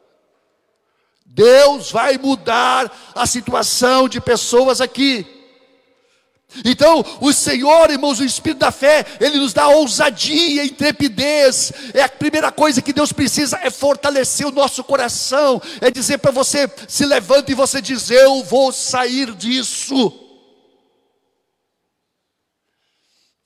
Deus 1.25 1.91
vai 1.91 2.17
mudar 2.17 2.91
a 3.15 3.25
situação 3.25 4.07
de 4.07 4.21
pessoas 4.21 4.79
aqui. 4.79 5.32
Então, 6.63 7.03
o 7.19 7.33
Senhor, 7.33 7.89
irmãos, 7.89 8.19
o 8.19 8.25
Espírito 8.25 8.59
da 8.59 8.71
fé, 8.71 9.05
ele 9.19 9.39
nos 9.39 9.53
dá 9.53 9.67
ousadia, 9.67 10.63
intrepidez. 10.65 11.71
É 11.93 12.03
a 12.03 12.09
primeira 12.09 12.51
coisa 12.51 12.81
que 12.81 12.93
Deus 12.93 13.11
precisa 13.11 13.59
é 13.63 13.69
fortalecer 13.69 14.45
o 14.45 14.51
nosso 14.51 14.83
coração, 14.83 15.61
é 15.81 15.89
dizer 15.89 16.19
para 16.19 16.31
você, 16.31 16.69
se 16.87 17.05
levante 17.05 17.51
e 17.51 17.55
você 17.55 17.81
diz: 17.81 18.09
"Eu 18.11 18.43
vou 18.43 18.71
sair 18.71 19.33
disso". 19.33 20.19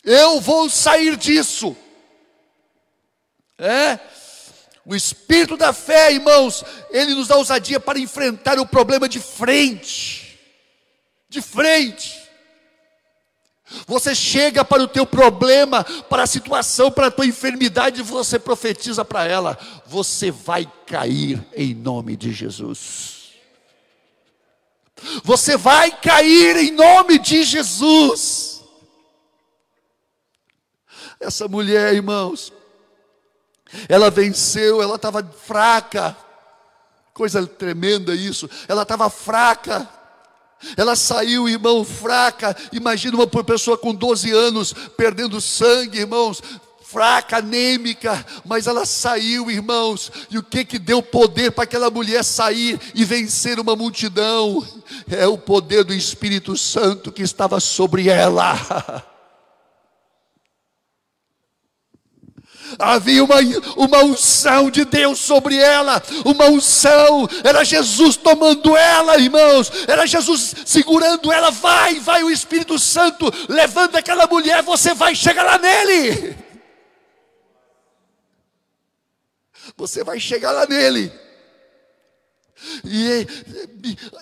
Eu 0.04 0.40
vou 0.40 0.70
sair 0.70 1.18
disso. 1.18 1.76
É? 3.58 4.00
O 4.86 4.96
espírito 4.96 5.58
da 5.58 5.74
fé, 5.74 6.14
irmãos, 6.14 6.64
ele 6.92 7.14
nos 7.14 7.28
dá 7.28 7.36
ousadia 7.36 7.78
para 7.78 8.00
enfrentar 8.00 8.58
o 8.58 8.66
problema 8.66 9.10
de 9.10 9.20
frente. 9.20 10.40
De 11.28 11.42
frente. 11.42 12.27
Você 13.86 14.16
chega 14.16 14.64
para 14.64 14.84
o 14.84 14.88
teu 14.88 15.06
problema, 15.06 15.84
para 15.84 16.24
a 16.24 16.28
situação, 16.28 16.90
para 16.90 17.08
a 17.08 17.12
tua 17.12 17.26
enfermidade, 17.26 18.00
e 18.00 18.04
você 18.04 18.40
profetiza 18.40 19.04
para 19.04 19.26
ela: 19.26 19.58
você 19.86 20.32
vai 20.32 20.70
cair 20.86 21.46
em 21.54 21.74
nome 21.74 22.16
de 22.16 22.32
Jesus. 22.32 23.18
Você 25.24 25.58
vai 25.58 25.92
cair 25.92 26.56
em 26.58 26.72
nome 26.72 27.20
de 27.20 27.44
Jesus. 27.44 28.64
Essa 31.20 31.48
mulher, 31.48 31.94
irmãos, 31.94 32.54
ela 33.90 34.10
venceu, 34.10 34.82
ela 34.82 34.96
estava 34.96 35.24
fraca, 35.24 36.16
coisa 37.14 37.46
tremenda 37.46 38.14
isso, 38.16 38.50
ela 38.68 38.84
estava 38.84 39.10
fraca, 39.10 39.90
ela 40.76 40.96
saiu, 40.96 41.48
irmão, 41.48 41.84
fraca. 41.84 42.56
Imagina 42.72 43.16
uma 43.16 43.28
pessoa 43.44 43.78
com 43.78 43.94
12 43.94 44.32
anos 44.32 44.74
perdendo 44.96 45.40
sangue, 45.40 46.00
irmãos, 46.00 46.42
fraca, 46.82 47.38
anêmica, 47.38 48.26
mas 48.46 48.66
ela 48.66 48.86
saiu, 48.86 49.52
irmãos. 49.52 50.12
E 50.32 50.38
o 50.38 50.44
que 50.44 50.64
que 50.64 50.80
deu 50.80 51.02
poder 51.02 51.52
para 51.52 51.66
aquela 51.66 51.90
mulher 51.90 52.24
sair 52.24 52.80
e 52.96 53.04
vencer 53.04 53.60
uma 53.60 53.76
multidão? 53.76 54.66
É 55.10 55.28
o 55.28 55.38
poder 55.38 55.84
do 55.84 55.94
Espírito 55.94 56.56
Santo 56.56 57.12
que 57.12 57.22
estava 57.22 57.60
sobre 57.60 58.10
ela. 58.10 58.56
Havia 62.80 63.24
uma, 63.24 63.38
uma 63.76 64.04
unção 64.04 64.70
de 64.70 64.86
Deus 64.86 65.20
sobre 65.20 65.58
ela, 65.58 66.02
uma 66.24 66.46
unção, 66.46 67.28
era 67.44 67.64
Jesus 67.64 68.16
tomando 68.16 68.78
ela, 68.78 69.18
irmãos, 69.18 69.72
era 69.88 70.06
Jesus 70.06 70.54
segurando 70.66 71.32
ela. 71.32 71.50
Vai, 71.50 72.00
vai 72.00 72.24
o 72.24 72.30
Espírito 72.30 72.78
Santo, 72.78 73.32
levando 73.50 73.96
aquela 73.96 74.28
mulher, 74.28 74.62
você 74.62 74.94
vai 74.94 75.16
chegar 75.16 75.44
lá 75.44 75.58
nele. 75.58 76.38
Você 79.76 80.04
vai 80.04 80.20
chegar 80.20 80.52
lá 80.52 80.66
nele. 80.68 81.12
E, 82.84 83.28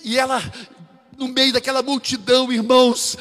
e 0.03 0.17
ela, 0.17 0.41
no 1.17 1.27
meio 1.27 1.53
daquela 1.53 1.81
multidão, 1.81 2.51
irmãos, 2.51 3.17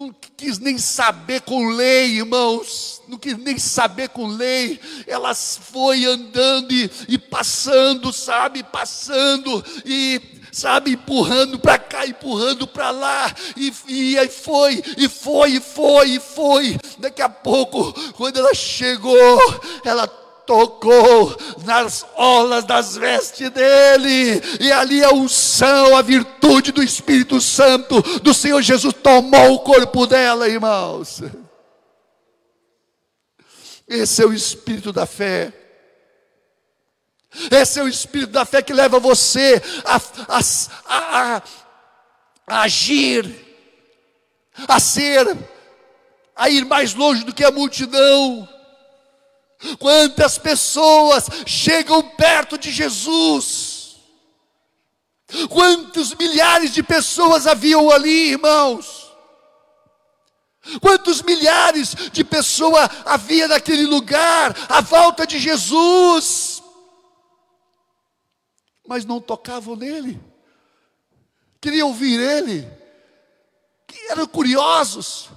não 0.00 0.14
quis 0.36 0.58
nem 0.58 0.78
saber 0.78 1.42
com 1.42 1.68
lei, 1.68 2.16
irmãos, 2.18 3.02
não 3.06 3.18
quis 3.18 3.36
nem 3.36 3.58
saber 3.58 4.08
com 4.08 4.26
lei, 4.26 4.80
ela 5.06 5.34
foi 5.34 6.04
andando 6.04 6.72
e, 6.72 6.90
e 7.08 7.18
passando, 7.18 8.12
sabe, 8.12 8.62
passando, 8.62 9.62
e 9.84 10.20
sabe, 10.50 10.92
empurrando 10.92 11.58
para 11.58 11.78
cá, 11.78 12.06
empurrando 12.06 12.66
para 12.66 12.90
lá, 12.90 13.34
e, 13.56 13.72
e 13.86 14.18
aí 14.18 14.28
foi, 14.28 14.82
e 14.96 15.08
foi, 15.08 15.52
e 15.52 15.60
foi, 15.60 16.08
e 16.10 16.20
foi. 16.20 16.78
Daqui 16.98 17.22
a 17.22 17.28
pouco, 17.28 17.92
quando 18.12 18.38
ela 18.38 18.54
chegou, 18.54 19.38
ela 19.84 20.21
tocou 20.52 21.34
nas 21.64 22.04
olas 22.14 22.64
das 22.64 22.94
vestes 22.94 23.48
dele, 23.48 24.42
e 24.60 24.70
ali 24.70 25.02
a 25.02 25.10
unção, 25.10 25.96
a 25.96 26.02
virtude 26.02 26.72
do 26.72 26.82
Espírito 26.82 27.40
Santo 27.40 28.02
do 28.20 28.34
Senhor 28.34 28.60
Jesus 28.60 28.94
tomou 29.02 29.54
o 29.54 29.60
corpo 29.60 30.06
dela, 30.06 30.46
irmãos. 30.46 31.22
Esse 33.88 34.22
é 34.22 34.26
o 34.26 34.32
espírito 34.34 34.92
da 34.92 35.06
fé. 35.06 35.54
Esse 37.50 37.80
é 37.80 37.82
o 37.82 37.88
espírito 37.88 38.32
da 38.32 38.44
fé 38.44 38.60
que 38.60 38.74
leva 38.74 39.00
você 39.00 39.62
a, 39.86 39.96
a, 40.28 40.40
a, 40.86 41.42
a 42.46 42.60
agir, 42.60 43.24
a 44.68 44.78
ser, 44.78 45.34
a 46.36 46.50
ir 46.50 46.66
mais 46.66 46.92
longe 46.92 47.24
do 47.24 47.32
que 47.32 47.42
a 47.42 47.50
multidão. 47.50 48.46
Quantas 49.78 50.38
pessoas 50.38 51.26
chegam 51.46 52.02
perto 52.02 52.58
de 52.58 52.70
Jesus? 52.70 53.96
Quantos 55.48 56.14
milhares 56.14 56.72
de 56.72 56.82
pessoas 56.82 57.46
haviam 57.46 57.90
ali, 57.90 58.30
irmãos? 58.30 59.02
Quantos 60.80 61.22
milhares 61.22 61.94
de 62.12 62.22
pessoas 62.22 62.88
havia 63.04 63.48
naquele 63.48 63.84
lugar, 63.84 64.54
à 64.68 64.80
volta 64.80 65.26
de 65.26 65.38
Jesus? 65.38 66.62
Mas 68.86 69.04
não 69.04 69.20
tocavam 69.20 69.74
nele, 69.74 70.20
queriam 71.60 71.88
ouvir 71.88 72.20
ele, 72.20 72.68
eram 74.10 74.26
curiosos. 74.26 75.30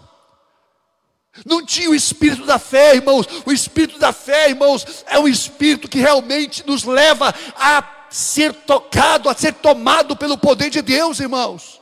Não 1.43 1.65
tinha 1.65 1.89
o 1.89 1.95
espírito 1.95 2.45
da 2.45 2.59
fé, 2.59 2.95
irmãos. 2.95 3.25
O 3.45 3.51
espírito 3.51 3.99
da 3.99 4.13
fé, 4.13 4.49
irmãos, 4.49 5.03
é 5.07 5.19
um 5.19 5.27
espírito 5.27 5.89
que 5.89 5.99
realmente 5.99 6.65
nos 6.65 6.83
leva 6.83 7.33
a 7.55 8.07
ser 8.09 8.53
tocado, 8.53 9.27
a 9.27 9.33
ser 9.33 9.53
tomado 9.55 10.15
pelo 10.15 10.37
poder 10.37 10.69
de 10.69 10.81
Deus, 10.81 11.19
irmãos. 11.19 11.81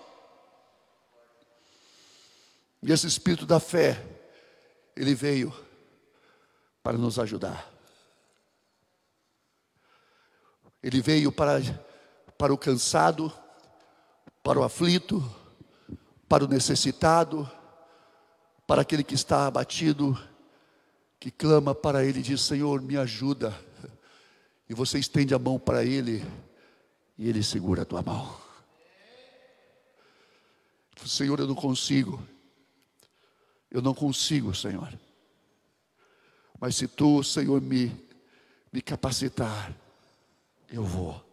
E 2.81 2.91
esse 2.91 3.05
espírito 3.05 3.45
da 3.45 3.59
fé, 3.59 4.03
ele 4.95 5.13
veio 5.13 5.53
para 6.81 6.97
nos 6.97 7.19
ajudar. 7.19 7.71
Ele 10.81 11.01
veio 11.01 11.31
para, 11.31 11.61
para 12.37 12.53
o 12.53 12.57
cansado, 12.57 13.31
para 14.43 14.59
o 14.59 14.63
aflito, 14.63 15.23
para 16.27 16.43
o 16.43 16.47
necessitado, 16.47 17.49
para 18.67 18.81
aquele 18.81 19.03
que 19.03 19.15
está 19.15 19.47
abatido, 19.47 20.17
que 21.19 21.31
clama 21.31 21.73
para 21.73 22.03
Ele 22.03 22.19
e 22.19 22.23
diz: 22.23 22.41
Senhor, 22.41 22.81
me 22.81 22.97
ajuda. 22.97 23.57
E 24.69 24.73
você 24.73 24.97
estende 24.97 25.33
a 25.33 25.39
mão 25.39 25.59
para 25.59 25.83
Ele 25.83 26.23
e 27.17 27.29
Ele 27.29 27.43
segura 27.43 27.83
a 27.83 27.85
tua 27.85 28.01
mão. 28.01 28.35
Senhor, 31.05 31.39
eu 31.39 31.47
não 31.47 31.55
consigo. 31.55 32.25
Eu 33.69 33.81
não 33.81 33.93
consigo, 33.93 34.53
Senhor. 34.53 34.97
Mas 36.59 36.75
se 36.75 36.87
tu, 36.87 37.23
Senhor, 37.23 37.59
me, 37.61 37.91
me 38.71 38.81
capacitar, 38.81 39.75
eu 40.69 40.83
vou. 40.83 41.23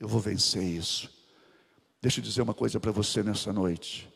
Eu 0.00 0.08
vou 0.08 0.20
vencer 0.20 0.62
isso. 0.62 1.10
Deixa 2.00 2.20
eu 2.20 2.24
dizer 2.24 2.42
uma 2.42 2.54
coisa 2.54 2.80
para 2.80 2.90
você 2.90 3.22
nessa 3.22 3.52
noite. 3.52 4.12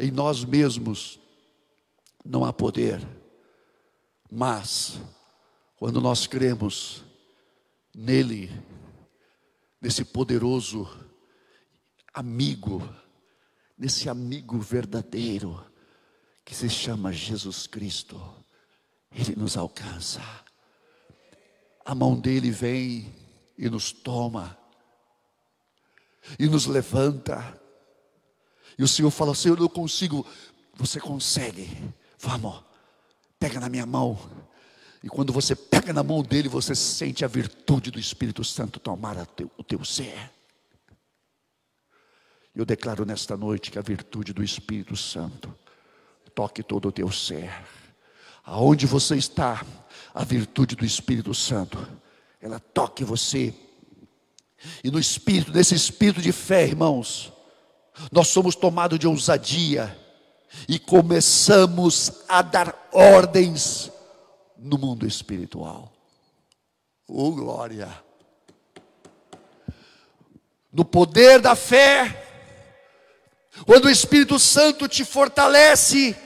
Em 0.00 0.10
nós 0.10 0.46
mesmos 0.46 1.20
não 2.24 2.42
há 2.42 2.54
poder, 2.54 3.06
mas 4.30 4.98
quando 5.76 6.00
nós 6.00 6.26
cremos 6.26 7.04
nele, 7.94 8.50
nesse 9.78 10.02
poderoso 10.02 10.88
amigo, 12.14 12.82
nesse 13.76 14.08
amigo 14.08 14.58
verdadeiro 14.58 15.62
que 16.46 16.54
se 16.54 16.70
chama 16.70 17.12
Jesus 17.12 17.66
Cristo, 17.66 18.18
ele 19.12 19.36
nos 19.36 19.54
alcança. 19.54 20.22
A 21.84 21.94
mão 21.94 22.18
dele 22.18 22.50
vem 22.50 23.14
e 23.58 23.68
nos 23.68 23.92
toma, 23.92 24.56
e 26.38 26.46
nos 26.46 26.64
levanta. 26.64 27.59
E 28.80 28.82
o 28.82 28.88
Senhor 28.88 29.10
fala: 29.10 29.34
Senhor, 29.34 29.58
eu 29.58 29.68
consigo. 29.68 30.26
Você 30.72 30.98
consegue. 30.98 31.68
Vamos, 32.18 32.64
pega 33.38 33.60
na 33.60 33.68
minha 33.68 33.84
mão. 33.84 34.18
E 35.04 35.08
quando 35.08 35.34
você 35.34 35.54
pega 35.54 35.92
na 35.92 36.02
mão 36.02 36.22
dele, 36.22 36.48
você 36.48 36.74
sente 36.74 37.22
a 37.22 37.28
virtude 37.28 37.90
do 37.90 38.00
Espírito 38.00 38.42
Santo 38.42 38.80
tomar 38.80 39.18
o 39.58 39.62
teu 39.62 39.84
ser. 39.84 40.30
Eu 42.54 42.64
declaro 42.64 43.04
nesta 43.04 43.36
noite 43.36 43.70
que 43.70 43.78
a 43.78 43.82
virtude 43.82 44.32
do 44.32 44.42
Espírito 44.42 44.96
Santo 44.96 45.54
toque 46.34 46.62
todo 46.62 46.88
o 46.88 46.92
teu 46.92 47.12
ser. 47.12 47.52
Aonde 48.42 48.86
você 48.86 49.14
está, 49.14 49.62
a 50.14 50.24
virtude 50.24 50.74
do 50.74 50.86
Espírito 50.86 51.34
Santo, 51.34 51.86
ela 52.40 52.58
toque 52.58 53.04
você. 53.04 53.54
E 54.82 54.90
no 54.90 54.98
espírito, 54.98 55.52
nesse 55.52 55.74
espírito 55.74 56.22
de 56.22 56.32
fé, 56.32 56.64
irmãos, 56.64 57.30
nós 58.10 58.28
somos 58.28 58.54
tomados 58.54 58.98
de 58.98 59.06
ousadia 59.06 59.96
e 60.68 60.78
começamos 60.78 62.22
a 62.28 62.42
dar 62.42 62.88
ordens 62.92 63.90
no 64.56 64.76
mundo 64.78 65.06
espiritual. 65.06 65.92
Oh 67.08 67.32
glória! 67.32 67.88
No 70.72 70.84
poder 70.84 71.40
da 71.40 71.56
fé, 71.56 72.26
quando 73.66 73.86
o 73.86 73.90
Espírito 73.90 74.38
Santo 74.38 74.86
te 74.86 75.04
fortalece, 75.04 76.16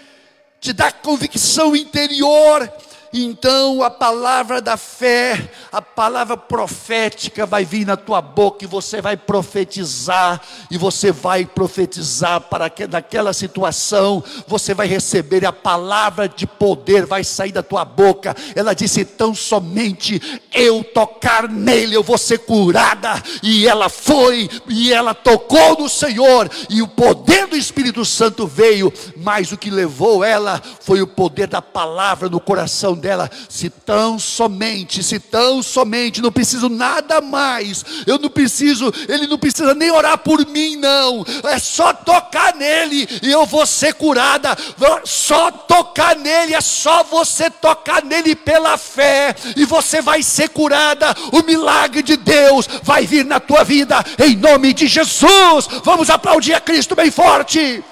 te 0.60 0.72
dá 0.72 0.92
convicção 0.92 1.74
interior, 1.74 2.70
então 3.16 3.80
a 3.84 3.90
palavra 3.90 4.60
da 4.60 4.76
fé, 4.76 5.48
a 5.70 5.80
palavra 5.80 6.36
profética 6.36 7.46
vai 7.46 7.64
vir 7.64 7.86
na 7.86 7.96
tua 7.96 8.20
boca 8.20 8.64
e 8.64 8.68
você 8.68 9.00
vai 9.00 9.16
profetizar, 9.16 10.40
e 10.68 10.76
você 10.76 11.12
vai 11.12 11.46
profetizar 11.46 12.40
para 12.40 12.68
que 12.68 12.88
naquela 12.88 13.32
situação 13.32 14.22
você 14.48 14.74
vai 14.74 14.88
receber 14.88 15.46
a 15.46 15.52
palavra 15.52 16.28
de 16.28 16.44
poder, 16.44 17.06
vai 17.06 17.22
sair 17.22 17.52
da 17.52 17.62
tua 17.62 17.84
boca. 17.84 18.34
Ela 18.56 18.74
disse: 18.74 19.04
tão 19.04 19.32
somente 19.32 20.20
eu 20.52 20.82
tocar 20.82 21.48
nele, 21.48 21.94
eu 21.94 22.02
vou 22.02 22.18
ser 22.18 22.38
curada. 22.38 23.22
E 23.44 23.68
ela 23.68 23.88
foi, 23.88 24.50
e 24.68 24.92
ela 24.92 25.14
tocou 25.14 25.78
no 25.78 25.88
Senhor, 25.88 26.50
e 26.68 26.82
o 26.82 26.88
poder 26.88 27.46
do 27.46 27.56
Espírito 27.56 28.04
Santo 28.04 28.44
veio, 28.44 28.92
mas 29.16 29.52
o 29.52 29.56
que 29.56 29.70
levou 29.70 30.24
ela 30.24 30.60
foi 30.80 31.00
o 31.00 31.06
poder 31.06 31.46
da 31.46 31.62
palavra 31.62 32.28
no 32.28 32.40
coração 32.40 33.03
dela, 33.04 33.30
se 33.50 33.68
tão 33.68 34.18
somente, 34.18 35.02
se 35.02 35.18
tão 35.18 35.62
somente, 35.62 36.22
não 36.22 36.32
preciso 36.32 36.70
nada 36.70 37.20
mais, 37.20 37.84
eu 38.06 38.18
não 38.18 38.30
preciso, 38.30 38.90
ele 39.06 39.26
não 39.26 39.36
precisa 39.38 39.74
nem 39.74 39.90
orar 39.90 40.16
por 40.16 40.46
mim, 40.46 40.76
não, 40.76 41.22
é 41.44 41.58
só 41.58 41.92
tocar 41.92 42.54
nele 42.54 43.06
e 43.20 43.30
eu 43.30 43.44
vou 43.44 43.66
ser 43.66 43.92
curada, 43.92 44.56
só 45.04 45.50
tocar 45.50 46.16
nele, 46.16 46.54
é 46.54 46.62
só 46.62 47.02
você 47.02 47.50
tocar 47.50 48.02
nele 48.02 48.34
pela 48.34 48.78
fé 48.78 49.36
e 49.54 49.66
você 49.66 50.00
vai 50.00 50.22
ser 50.22 50.48
curada, 50.48 51.14
o 51.30 51.42
milagre 51.42 52.02
de 52.02 52.16
Deus 52.16 52.66
vai 52.82 53.06
vir 53.06 53.26
na 53.26 53.38
tua 53.38 53.64
vida, 53.64 54.02
em 54.18 54.34
nome 54.34 54.72
de 54.72 54.86
Jesus, 54.86 55.68
vamos 55.84 56.08
aplaudir 56.08 56.54
a 56.54 56.60
Cristo 56.60 56.94
bem 56.94 57.10
forte. 57.10 57.84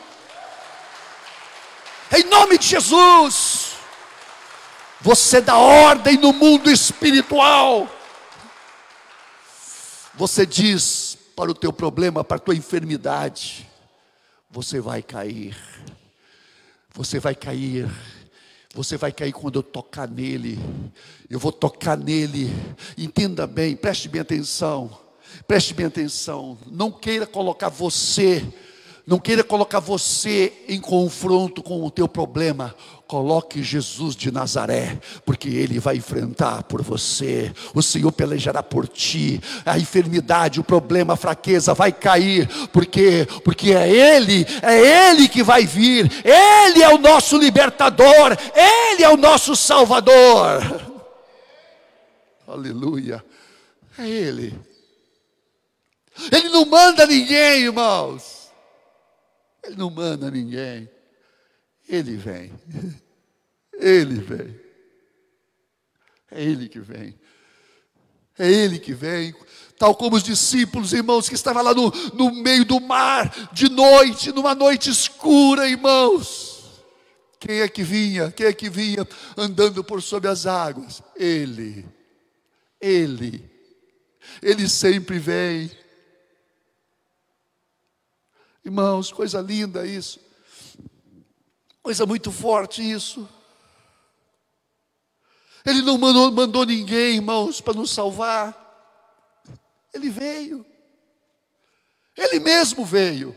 Em 2.14 2.24
nome 2.24 2.56
de 2.56 2.66
Jesus. 2.66 3.71
Você 5.02 5.40
dá 5.40 5.56
ordem 5.56 6.16
no 6.16 6.32
mundo 6.32 6.70
espiritual. 6.70 7.90
Você 10.14 10.46
diz 10.46 11.18
para 11.34 11.50
o 11.50 11.54
teu 11.54 11.72
problema, 11.72 12.22
para 12.22 12.36
a 12.36 12.40
tua 12.40 12.54
enfermidade, 12.54 13.68
você 14.48 14.80
vai 14.80 15.02
cair. 15.02 15.56
Você 16.94 17.18
vai 17.18 17.34
cair. 17.34 17.90
Você 18.74 18.96
vai 18.96 19.10
cair 19.10 19.32
quando 19.32 19.56
eu 19.56 19.62
tocar 19.62 20.06
nele. 20.06 20.56
Eu 21.28 21.40
vou 21.40 21.50
tocar 21.50 21.96
nele. 21.96 22.48
Entenda 22.96 23.44
bem, 23.44 23.74
preste 23.74 24.08
bem 24.08 24.20
atenção. 24.20 24.96
Preste 25.48 25.74
bem 25.74 25.86
atenção. 25.86 26.56
Não 26.66 26.92
queira 26.92 27.26
colocar 27.26 27.68
você 27.68 28.46
não 29.06 29.18
queira 29.18 29.42
colocar 29.42 29.80
você 29.80 30.52
em 30.68 30.80
confronto 30.80 31.62
com 31.62 31.84
o 31.84 31.90
teu 31.90 32.06
problema. 32.06 32.74
Coloque 33.12 33.62
Jesus 33.62 34.16
de 34.16 34.32
Nazaré, 34.32 34.98
porque 35.26 35.46
Ele 35.46 35.78
vai 35.78 35.96
enfrentar 35.96 36.62
por 36.62 36.80
você. 36.80 37.52
O 37.74 37.82
Senhor 37.82 38.10
pelejará 38.10 38.62
por 38.62 38.88
ti. 38.88 39.38
A 39.66 39.78
enfermidade, 39.78 40.58
o 40.58 40.64
problema, 40.64 41.12
a 41.12 41.16
fraqueza 41.16 41.74
vai 41.74 41.92
cair, 41.92 42.48
porque 42.68 43.28
porque 43.44 43.72
é 43.74 43.86
Ele, 43.86 44.46
é 44.62 45.10
Ele 45.10 45.28
que 45.28 45.42
vai 45.42 45.66
vir. 45.66 46.10
Ele 46.24 46.82
é 46.82 46.88
o 46.88 46.96
nosso 46.96 47.36
libertador. 47.36 48.34
Ele 48.54 49.02
é 49.02 49.10
o 49.10 49.18
nosso 49.18 49.54
Salvador. 49.54 50.80
Aleluia. 52.48 53.22
É 53.98 54.08
Ele. 54.08 54.58
Ele 56.32 56.48
não 56.48 56.64
manda 56.64 57.06
ninguém, 57.06 57.64
irmãos. 57.64 58.50
Ele 59.62 59.76
não 59.76 59.90
manda 59.90 60.30
ninguém. 60.30 60.88
Ele 61.86 62.16
vem. 62.16 62.50
Ele 63.82 64.20
vem. 64.20 64.60
É 66.30 66.42
Ele 66.42 66.68
que 66.68 66.80
vem. 66.80 67.18
É 68.38 68.50
Ele 68.50 68.78
que 68.78 68.94
vem. 68.94 69.34
Tal 69.76 69.94
como 69.94 70.16
os 70.16 70.22
discípulos, 70.22 70.92
irmãos, 70.92 71.28
que 71.28 71.34
estavam 71.34 71.62
lá 71.62 71.74
no, 71.74 71.90
no 72.14 72.32
meio 72.32 72.64
do 72.64 72.80
mar, 72.80 73.50
de 73.52 73.68
noite, 73.68 74.30
numa 74.30 74.54
noite 74.54 74.88
escura, 74.88 75.68
irmãos. 75.68 76.52
Quem 77.40 77.60
é 77.60 77.68
que 77.68 77.82
vinha? 77.82 78.30
Quem 78.30 78.46
é 78.46 78.52
que 78.52 78.70
vinha 78.70 79.06
andando 79.36 79.82
por 79.82 80.00
sobre 80.00 80.28
as 80.28 80.46
águas? 80.46 81.02
Ele. 81.16 81.84
Ele. 82.80 83.50
Ele 84.40 84.68
sempre 84.68 85.18
vem. 85.18 85.68
Irmãos, 88.64 89.10
coisa 89.12 89.40
linda 89.40 89.84
isso. 89.84 90.20
Coisa 91.82 92.06
muito 92.06 92.30
forte 92.30 92.88
isso. 92.88 93.28
Ele 95.64 95.82
não 95.82 95.96
mandou, 95.96 96.30
mandou 96.32 96.64
ninguém, 96.64 97.16
irmãos, 97.16 97.60
para 97.60 97.74
nos 97.74 97.90
salvar. 97.90 98.58
Ele 99.94 100.10
veio. 100.10 100.66
Ele 102.16 102.40
mesmo 102.40 102.84
veio. 102.84 103.34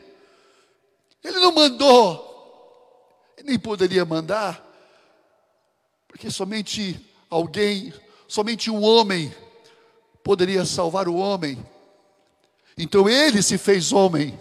Ele 1.23 1.39
não 1.39 1.51
mandou. 1.51 2.23
Nem 3.43 3.59
poderia 3.59 4.05
mandar. 4.05 4.63
Porque 6.07 6.32
somente 6.32 6.99
alguém, 7.30 7.93
somente 8.28 8.71
um 8.71 8.84
homem 8.84 9.34
poderia 10.23 10.65
salvar 10.65 11.07
o 11.07 11.15
homem. 11.15 11.63
Então 12.78 13.07
ele 13.07 13.43
se 13.43 13.57
fez 13.57 13.91
homem 13.91 14.39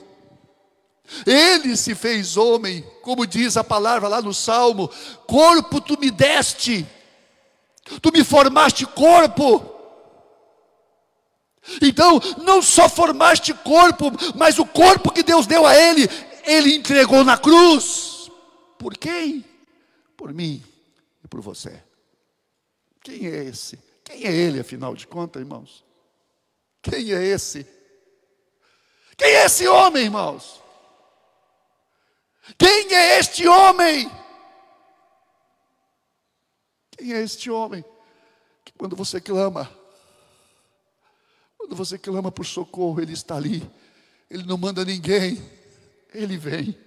ele 1.27 1.77
se 1.77 1.95
fez 1.95 2.37
homem, 2.37 2.83
como 3.03 3.27
diz 3.27 3.57
a 3.57 3.65
palavra 3.65 4.09
lá 4.09 4.23
no 4.23 4.33
Salmo: 4.33 4.91
corpo 5.27 5.81
tu 5.81 5.99
me 5.99 6.11
deste, 6.11 6.87
tu 8.01 8.11
me 8.13 8.25
formaste 8.25 8.87
corpo. 8.87 9.71
Então, 11.81 12.21
não 12.39 12.61
só 12.61 12.89
formaste 12.89 13.55
corpo, 13.55 14.13
mas 14.35 14.59
o 14.59 14.67
corpo 14.67 15.11
que 15.11 15.23
Deus 15.23 15.47
deu 15.47 15.67
a 15.67 15.77
ele, 15.77 16.09
ele 16.45 16.75
entregou 16.75 17.25
na 17.25 17.39
cruz 17.39 18.31
Por 18.79 18.97
quem? 18.97 19.45
Por 20.17 20.33
mim 20.33 20.63
e 21.25 21.29
por 21.29 21.41
você. 21.41 21.83
Quem 23.03 23.27
é 23.27 23.45
esse? 23.45 23.79
Quem 24.03 24.25
é 24.25 24.33
ele, 24.33 24.61
afinal 24.61 24.95
de 24.95 25.07
contas, 25.07 25.41
irmãos? 25.41 25.85
Quem 26.83 27.13
é 27.13 27.25
esse? 27.25 27.67
Quem 29.17 29.29
é 29.29 29.45
esse 29.47 29.67
homem, 29.67 30.05
irmãos? 30.05 30.63
Quem 32.59 32.95
é 32.95 33.19
este 33.19 33.49
homem? 33.49 34.11
Quem 36.97 37.13
é 37.13 37.21
este 37.21 37.51
homem? 37.51 37.85
Que 38.65 38.73
quando 38.73 38.97
você 38.97 39.21
clama, 39.21 39.71
quando 41.59 41.75
você 41.75 41.99
clama 41.99 42.31
por 42.31 42.45
socorro, 42.45 43.01
Ele 43.01 43.13
está 43.13 43.37
ali. 43.37 43.63
Ele 44.31 44.45
não 44.45 44.57
manda 44.57 44.85
ninguém. 44.85 45.43
Ele 46.13 46.37
vem. 46.37 46.79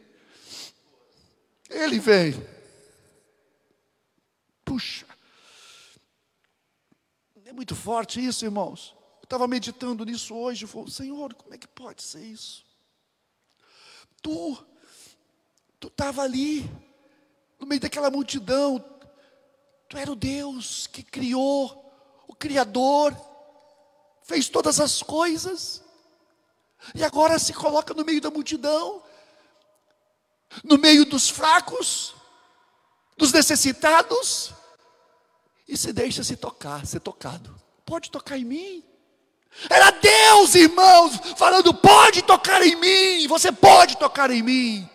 Ele 1.69 1.99
vem. 1.99 2.33
Puxa. 4.63 5.05
É 7.45 7.53
muito 7.53 7.75
forte 7.75 8.23
isso, 8.23 8.45
irmãos. 8.45 8.95
Eu 9.19 9.23
estava 9.23 9.47
meditando 9.47 10.05
nisso 10.05 10.35
hoje. 10.35 10.65
Eu 10.65 10.67
falei, 10.67 10.89
Senhor, 10.89 11.33
como 11.33 11.53
é 11.53 11.57
que 11.57 11.67
pode 11.67 12.03
ser 12.03 12.23
isso? 12.23 12.65
Tu, 14.21 14.65
tu 15.79 15.87
estava 15.87 16.21
ali, 16.21 16.69
no 17.59 17.65
meio 17.65 17.81
daquela 17.81 18.11
multidão. 18.11 18.83
Tu 19.89 19.97
era 19.97 20.11
o 20.11 20.15
Deus 20.15 20.87
que 20.87 21.01
criou, 21.01 21.83
o 22.27 22.35
Criador 22.35 23.15
fez 24.21 24.49
todas 24.49 24.79
as 24.79 25.01
coisas, 25.01 25.81
e 26.93 27.03
agora 27.03 27.39
se 27.39 27.53
coloca 27.53 27.93
no 27.93 28.03
meio 28.03 28.19
da 28.19 28.29
multidão, 28.29 29.01
no 30.63 30.77
meio 30.77 31.05
dos 31.05 31.29
fracos, 31.29 32.13
dos 33.17 33.31
necessitados, 33.31 34.53
e 35.67 35.77
se 35.77 35.93
deixa 35.93 36.23
se 36.23 36.35
tocar, 36.35 36.85
ser 36.85 36.99
tocado. 36.99 37.59
Pode 37.85 38.11
tocar 38.11 38.37
em 38.37 38.45
mim. 38.45 38.83
Era 39.69 39.91
Deus, 39.91 40.55
irmãos, 40.55 41.15
falando: 41.37 41.73
pode 41.73 42.21
tocar 42.21 42.61
em 42.61 42.75
mim, 42.75 43.27
você 43.27 43.51
pode 43.51 43.97
tocar 43.97 44.29
em 44.29 44.43
mim. 44.43 44.89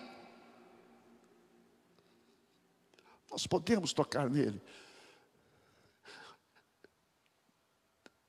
Nós 3.30 3.47
podemos 3.47 3.95
tocar 3.95 4.28
nele. 4.28 4.62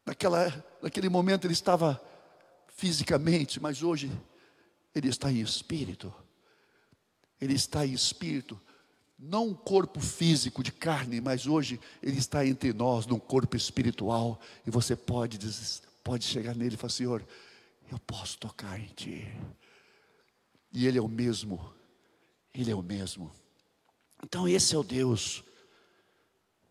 Naquela, 0.06 0.66
naquele 0.82 1.10
momento 1.10 1.46
ele 1.46 1.54
estava 1.54 2.02
fisicamente, 2.68 3.60
mas 3.60 3.82
hoje 3.82 4.12
ele 4.94 5.10
está 5.10 5.32
em 5.32 5.40
espírito. 5.40 6.14
Ele 7.40 7.54
está 7.54 7.86
em 7.86 7.94
espírito, 7.94 8.60
não 9.20 9.50
um 9.50 9.54
corpo 9.54 10.00
físico 10.00 10.64
de 10.64 10.72
carne, 10.72 11.20
mas 11.20 11.46
hoje 11.46 11.80
ele 12.02 12.18
está 12.18 12.46
entre 12.46 12.72
nós, 12.74 13.06
num 13.06 13.20
corpo 13.20 13.58
espiritual, 13.58 14.40
e 14.66 14.72
você 14.72 14.96
pode, 14.96 15.38
pode 16.04 16.24
chegar 16.24 16.56
nele 16.56 16.76
e 16.76 16.78
falar: 16.78 16.92
Senhor, 16.92 17.26
eu 17.92 18.00
posso 18.00 18.38
tocar 18.38 18.80
em 18.80 18.88
Ti. 18.88 19.28
E 20.72 20.88
Ele 20.88 20.98
é 20.98 21.02
o 21.02 21.08
mesmo, 21.08 21.74
Ele 22.54 22.72
é 22.72 22.76
o 22.76 22.82
mesmo. 22.82 23.32
Então, 24.24 24.48
esse 24.48 24.74
é 24.74 24.78
o 24.78 24.84
Deus, 24.84 25.44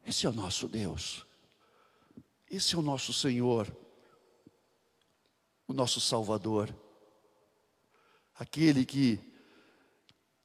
esse 0.07 0.27
é 0.27 0.29
o 0.29 0.33
nosso 0.33 0.67
Deus. 0.69 1.25
Esse 2.53 2.75
é 2.75 2.79
o 2.79 2.83
nosso 2.83 3.15
Senhor, 3.15 3.67
o 5.67 5.73
nosso 5.73 6.03
Salvador, 6.03 6.69
aquele 8.35 8.85
que 8.85 9.19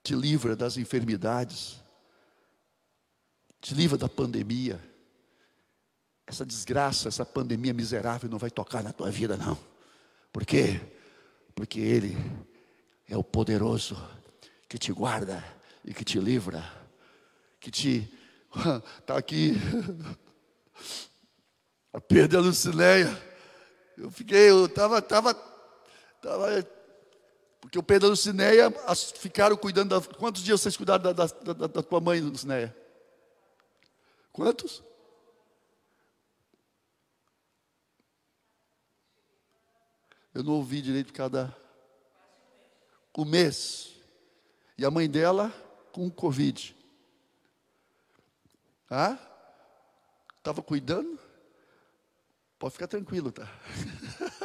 te 0.01 0.15
livra 0.15 0.55
das 0.55 0.77
enfermidades, 0.77 1.83
te 3.59 3.73
livra 3.73 3.97
da 3.97 4.07
pandemia. 4.07 4.81
Essa 6.25 6.45
desgraça, 6.45 7.09
essa 7.09 7.25
pandemia 7.25 7.73
miserável 7.73 8.29
não 8.29 8.37
vai 8.37 8.49
tocar 8.49 8.81
na 8.81 8.93
tua 8.93 9.11
vida, 9.11 9.35
não. 9.35 9.59
Por 10.31 10.45
quê? 10.45 10.79
Porque 11.53 11.81
Ele 11.81 12.15
é 13.05 13.17
o 13.17 13.23
poderoso 13.23 13.97
que 14.69 14.77
te 14.77 14.93
guarda 14.93 15.43
e 15.83 15.93
que 15.93 16.05
te 16.05 16.21
livra, 16.21 16.63
que 17.59 17.69
te. 17.69 18.09
Está 19.01 19.17
aqui 19.19 19.55
a 21.97 22.01
perda 22.01 22.37
da 22.37 22.43
Lucileia. 22.43 23.09
Eu 23.97 24.11
fiquei, 24.11 24.51
eu 24.51 24.67
estava, 24.67 24.99
estava, 24.99 25.31
estava, 26.15 26.63
porque 27.59 27.79
o 27.79 27.81
Pedro 27.81 28.07
da 28.07 28.11
Lucineia 28.11 28.71
ficaram 29.15 29.57
cuidando 29.57 29.99
da. 29.99 30.15
Quantos 30.15 30.43
dias 30.43 30.61
vocês 30.61 30.77
cuidaram 30.77 31.01
da, 31.01 31.11
da, 31.11 31.25
da, 31.25 31.67
da 31.67 31.81
tua 31.81 31.99
mãe, 31.99 32.19
Lucineia? 32.21 32.75
Quantos? 34.31 34.83
Eu 40.35 40.43
não 40.43 40.53
ouvi 40.53 40.83
direito 40.83 41.11
cada. 41.11 41.55
Um 43.17 43.25
mês. 43.25 43.95
E 44.77 44.85
a 44.85 44.91
mãe 44.91 45.09
dela 45.09 45.51
com 45.91 46.07
Covid. 46.11 46.75
Ah? 48.87 49.17
Estava 50.37 50.61
cuidando? 50.61 51.26
Pode 52.59 52.73
ficar 52.73 52.87
tranquilo, 52.87 53.31
tá? 53.31 53.47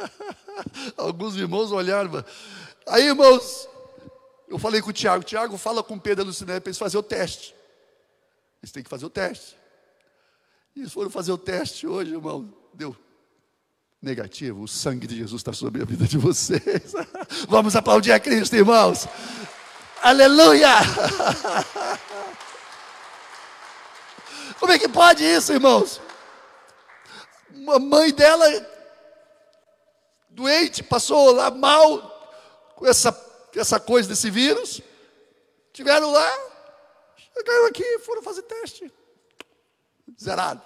Alguns 0.95 1.35
irmãos 1.35 1.71
olharam. 1.71 2.23
Aí, 2.87 3.07
irmãos, 3.07 3.67
eu 4.47 4.59
falei 4.59 4.81
com 4.81 4.91
o 4.91 4.93
Tiago. 4.93 5.23
Tiago, 5.23 5.57
fala 5.57 5.81
com 5.81 5.95
o 5.95 5.99
Pedro 5.99 6.25
Luciné 6.25 6.59
para 6.59 6.69
eles 6.69 6.77
fazer 6.77 6.97
o 6.97 7.03
teste. 7.03 7.55
Eles 8.61 8.71
têm 8.71 8.83
que 8.83 8.89
fazer 8.89 9.05
o 9.05 9.09
teste. 9.09 9.57
E 10.75 10.81
eles 10.81 10.93
foram 10.93 11.09
fazer 11.09 11.31
o 11.31 11.37
teste 11.37 11.87
hoje, 11.87 12.13
irmão. 12.13 12.53
Deu 12.73 12.95
negativo. 14.01 14.63
O 14.63 14.67
sangue 14.67 15.07
de 15.07 15.17
Jesus 15.17 15.39
está 15.39 15.53
sobre 15.53 15.81
a 15.81 15.85
vida 15.85 16.05
de 16.05 16.17
vocês. 16.17 16.93
Vamos 17.49 17.75
aplaudir 17.75 18.11
a 18.11 18.19
Cristo, 18.19 18.55
irmãos. 18.55 19.07
Aleluia! 20.03 20.69
Como 24.59 24.71
é 24.71 24.77
que 24.77 24.87
pode 24.87 25.23
isso, 25.23 25.51
irmãos? 25.51 25.99
A 27.71 27.79
mãe 27.79 28.13
dela, 28.13 28.45
doente, 30.29 30.83
passou 30.83 31.31
lá 31.31 31.51
mal 31.51 32.11
com 32.75 32.85
essa, 32.85 33.15
essa 33.55 33.79
coisa 33.79 34.09
desse 34.09 34.29
vírus. 34.29 34.81
Tiveram 35.71 36.11
lá, 36.11 36.31
chegaram 37.17 37.65
aqui, 37.67 37.99
foram 37.99 38.21
fazer 38.21 38.43
teste. 38.43 38.91
Zerado. 40.21 40.61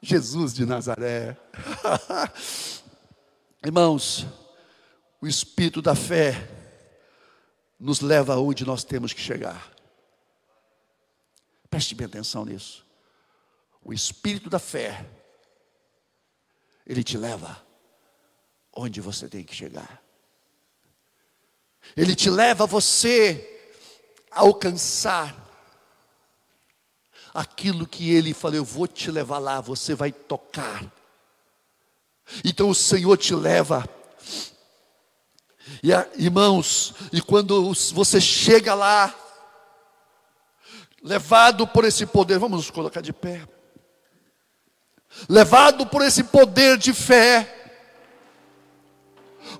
Jesus 0.00 0.52
de 0.52 0.66
Nazaré. 0.66 1.36
Irmãos, 3.64 4.26
o 5.20 5.26
espírito 5.26 5.80
da 5.80 5.94
fé 5.94 6.48
nos 7.78 8.00
leva 8.00 8.34
aonde 8.34 8.64
nós 8.64 8.82
temos 8.82 9.12
que 9.12 9.20
chegar. 9.20 9.72
Preste 11.70 11.94
bem 11.94 12.06
atenção 12.06 12.44
nisso. 12.44 12.84
O 13.82 13.92
espírito 13.92 14.50
da 14.50 14.58
fé 14.58 15.04
ele 16.86 17.02
te 17.02 17.16
leva 17.16 17.62
onde 18.72 19.00
você 19.00 19.28
tem 19.28 19.44
que 19.44 19.54
chegar. 19.54 20.02
Ele 21.96 22.14
te 22.14 22.30
leva 22.30 22.66
você 22.66 23.48
a 24.30 24.40
alcançar 24.40 25.36
aquilo 27.34 27.86
que 27.86 28.12
ele 28.12 28.34
falou, 28.34 28.56
eu 28.56 28.64
vou 28.64 28.86
te 28.86 29.10
levar 29.10 29.38
lá, 29.38 29.60
você 29.60 29.94
vai 29.94 30.12
tocar. 30.12 30.84
Então 32.44 32.68
o 32.70 32.74
Senhor 32.74 33.16
te 33.16 33.34
leva. 33.34 33.88
E 35.82 35.90
irmãos, 36.22 36.94
e 37.12 37.20
quando 37.20 37.72
você 37.92 38.20
chega 38.20 38.74
lá, 38.74 39.14
levado 41.02 41.66
por 41.66 41.84
esse 41.84 42.06
poder, 42.06 42.38
vamos 42.38 42.58
nos 42.58 42.70
colocar 42.70 43.00
de 43.00 43.12
pé 43.12 43.46
levado 45.28 45.86
por 45.86 46.02
esse 46.02 46.24
poder 46.24 46.76
de 46.76 46.92
fé, 46.92 47.48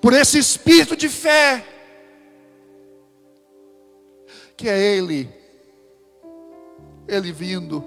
por 0.01 0.13
esse 0.13 0.39
espírito 0.39 0.97
de 0.97 1.09
fé, 1.09 1.67
que 4.57 4.69
é 4.69 4.79
Ele, 4.79 5.29
Ele 7.07 7.33
vindo, 7.33 7.85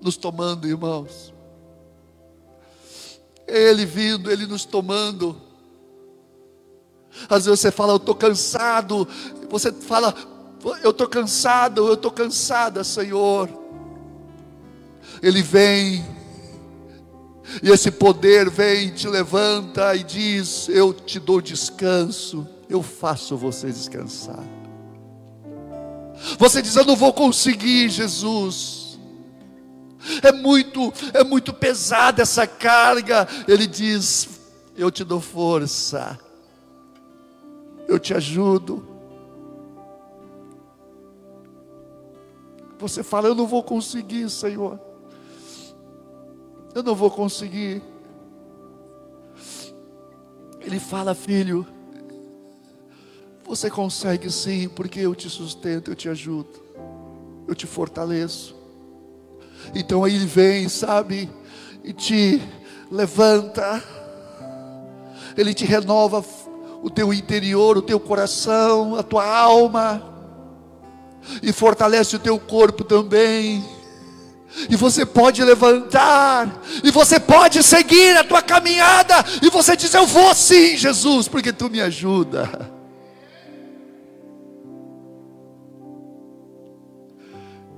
nos 0.00 0.16
tomando, 0.16 0.66
irmãos, 0.66 1.32
Ele 3.46 3.84
vindo, 3.86 4.30
Ele 4.30 4.46
nos 4.46 4.64
tomando. 4.64 5.40
Às 7.28 7.44
vezes 7.44 7.60
você 7.60 7.70
fala, 7.70 7.92
eu 7.92 7.96
estou 7.96 8.14
cansado, 8.14 9.06
você 9.48 9.70
fala, 9.70 10.14
eu 10.82 10.90
estou 10.90 11.08
cansado, 11.08 11.86
eu 11.86 11.94
estou 11.94 12.10
cansada, 12.10 12.82
Senhor. 12.82 13.48
Ele 15.22 15.42
vem, 15.42 16.04
e 17.60 17.70
esse 17.70 17.90
poder 17.90 18.48
vem, 18.48 18.90
te 18.90 19.08
levanta 19.08 19.94
e 19.96 20.04
diz: 20.04 20.68
Eu 20.68 20.92
te 20.92 21.18
dou 21.18 21.40
descanso, 21.40 22.46
eu 22.68 22.82
faço 22.82 23.36
você 23.36 23.66
descansar. 23.66 24.42
Você 26.38 26.62
diz: 26.62 26.76
Eu 26.76 26.84
não 26.84 26.96
vou 26.96 27.12
conseguir, 27.12 27.88
Jesus. 27.88 28.98
É 30.22 30.32
muito, 30.32 30.92
é 31.12 31.22
muito 31.22 31.52
pesada 31.52 32.22
essa 32.22 32.46
carga. 32.46 33.26
Ele 33.46 33.66
diz: 33.66 34.28
Eu 34.76 34.90
te 34.90 35.04
dou 35.04 35.20
força. 35.20 36.18
Eu 37.86 37.98
te 37.98 38.14
ajudo. 38.14 38.86
Você 42.78 43.02
fala: 43.02 43.28
Eu 43.28 43.34
não 43.34 43.46
vou 43.46 43.62
conseguir, 43.62 44.30
Senhor. 44.30 44.91
Eu 46.74 46.82
não 46.82 46.94
vou 46.94 47.10
conseguir. 47.10 47.82
Ele 50.60 50.78
fala, 50.78 51.14
filho, 51.14 51.66
você 53.44 53.68
consegue 53.68 54.30
sim, 54.30 54.68
porque 54.68 55.00
eu 55.00 55.14
te 55.14 55.28
sustento, 55.28 55.90
eu 55.90 55.94
te 55.94 56.08
ajudo, 56.08 56.62
eu 57.46 57.54
te 57.54 57.66
fortaleço. 57.66 58.56
Então 59.74 60.04
aí 60.04 60.14
ele 60.14 60.26
vem, 60.26 60.68
sabe, 60.68 61.28
e 61.84 61.92
te 61.92 62.40
levanta, 62.90 63.82
ele 65.36 65.52
te 65.52 65.64
renova 65.64 66.24
o 66.82 66.90
teu 66.90 67.12
interior, 67.12 67.76
o 67.76 67.82
teu 67.82 68.00
coração, 68.00 68.96
a 68.96 69.02
tua 69.02 69.26
alma, 69.26 70.02
e 71.42 71.52
fortalece 71.52 72.16
o 72.16 72.18
teu 72.18 72.38
corpo 72.38 72.84
também. 72.84 73.64
E 74.68 74.76
você 74.76 75.06
pode 75.06 75.42
levantar, 75.42 76.62
e 76.84 76.90
você 76.90 77.18
pode 77.18 77.62
seguir 77.62 78.16
a 78.16 78.24
tua 78.24 78.42
caminhada, 78.42 79.14
e 79.40 79.48
você 79.48 79.74
diz: 79.76 79.92
Eu 79.94 80.06
vou 80.06 80.34
sim, 80.34 80.76
Jesus, 80.76 81.26
porque 81.28 81.52
tu 81.52 81.70
me 81.70 81.80
ajuda. 81.80 82.70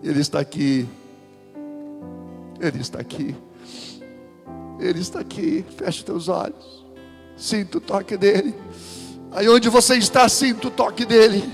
Ele 0.02 0.20
está 0.20 0.40
aqui, 0.40 0.86
Ele 2.60 2.80
está 2.80 3.00
aqui, 3.00 3.34
Ele 4.78 5.00
está 5.00 5.20
aqui. 5.20 5.64
Feche 5.76 6.04
teus 6.04 6.28
olhos, 6.28 6.84
sinta 7.36 7.78
o 7.78 7.80
toque 7.80 8.16
dEle. 8.16 8.54
Aí 9.32 9.48
onde 9.48 9.68
você 9.68 9.96
está, 9.96 10.28
sinta 10.28 10.68
o 10.68 10.70
toque 10.70 11.04
dEle. 11.04 11.44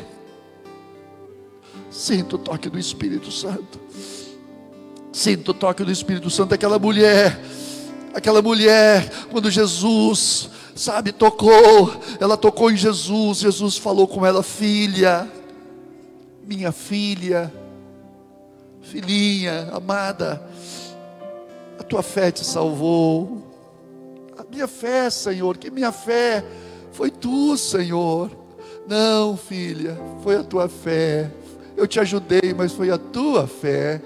Sinta 1.90 2.36
o 2.36 2.38
toque 2.38 2.68
do 2.68 2.78
Espírito 2.78 3.30
Santo. 3.30 3.80
Sinto 5.12 5.50
o 5.50 5.54
toque 5.54 5.82
do 5.82 5.90
Espírito 5.90 6.30
Santo, 6.30 6.54
aquela 6.54 6.78
mulher, 6.78 7.38
aquela 8.14 8.40
mulher, 8.40 9.10
quando 9.30 9.50
Jesus, 9.50 10.48
sabe, 10.74 11.10
tocou, 11.10 11.92
ela 12.20 12.36
tocou 12.36 12.70
em 12.70 12.76
Jesus, 12.76 13.38
Jesus 13.38 13.76
falou 13.76 14.06
com 14.06 14.24
ela, 14.24 14.42
filha, 14.42 15.28
minha 16.46 16.70
filha, 16.70 17.52
filhinha, 18.82 19.70
amada, 19.72 20.40
a 21.76 21.82
tua 21.82 22.02
fé 22.02 22.30
te 22.30 22.44
salvou, 22.44 23.42
a 24.38 24.44
minha 24.48 24.68
fé, 24.68 25.10
Senhor, 25.10 25.58
que 25.58 25.72
minha 25.72 25.90
fé 25.90 26.44
foi 26.92 27.10
tu, 27.10 27.56
Senhor, 27.56 28.30
não, 28.86 29.36
filha, 29.36 29.98
foi 30.22 30.36
a 30.36 30.44
tua 30.44 30.68
fé, 30.68 31.30
eu 31.76 31.88
te 31.88 31.98
ajudei, 31.98 32.54
mas 32.56 32.70
foi 32.70 32.90
a 32.90 32.98
tua 32.98 33.48
fé. 33.48 34.00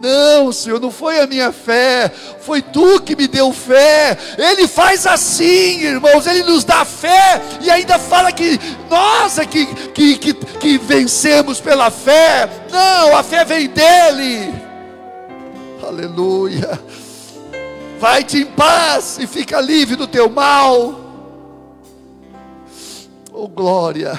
Não, 0.00 0.50
Senhor, 0.50 0.80
não 0.80 0.90
foi 0.90 1.20
a 1.20 1.26
minha 1.26 1.52
fé, 1.52 2.10
foi 2.40 2.62
tu 2.62 3.02
que 3.02 3.14
me 3.14 3.28
deu 3.28 3.52
fé. 3.52 4.16
Ele 4.38 4.66
faz 4.66 5.06
assim, 5.06 5.82
irmãos, 5.82 6.26
ele 6.26 6.42
nos 6.42 6.64
dá 6.64 6.86
fé 6.86 7.40
e 7.60 7.70
ainda 7.70 7.98
fala 7.98 8.32
que 8.32 8.58
nós 8.88 9.38
é 9.38 9.44
que, 9.44 9.66
que, 9.66 10.16
que, 10.16 10.32
que 10.32 10.78
vencemos 10.78 11.60
pela 11.60 11.90
fé. 11.90 12.48
Não, 12.72 13.14
a 13.14 13.22
fé 13.22 13.44
vem 13.44 13.68
dele. 13.68 14.54
Aleluia. 15.86 16.80
Vai-te 17.98 18.38
em 18.38 18.46
paz 18.46 19.18
e 19.20 19.26
fica 19.26 19.60
livre 19.60 19.96
do 19.96 20.06
teu 20.06 20.30
mal. 20.30 20.98
Oh, 23.30 23.46
glória. 23.46 24.18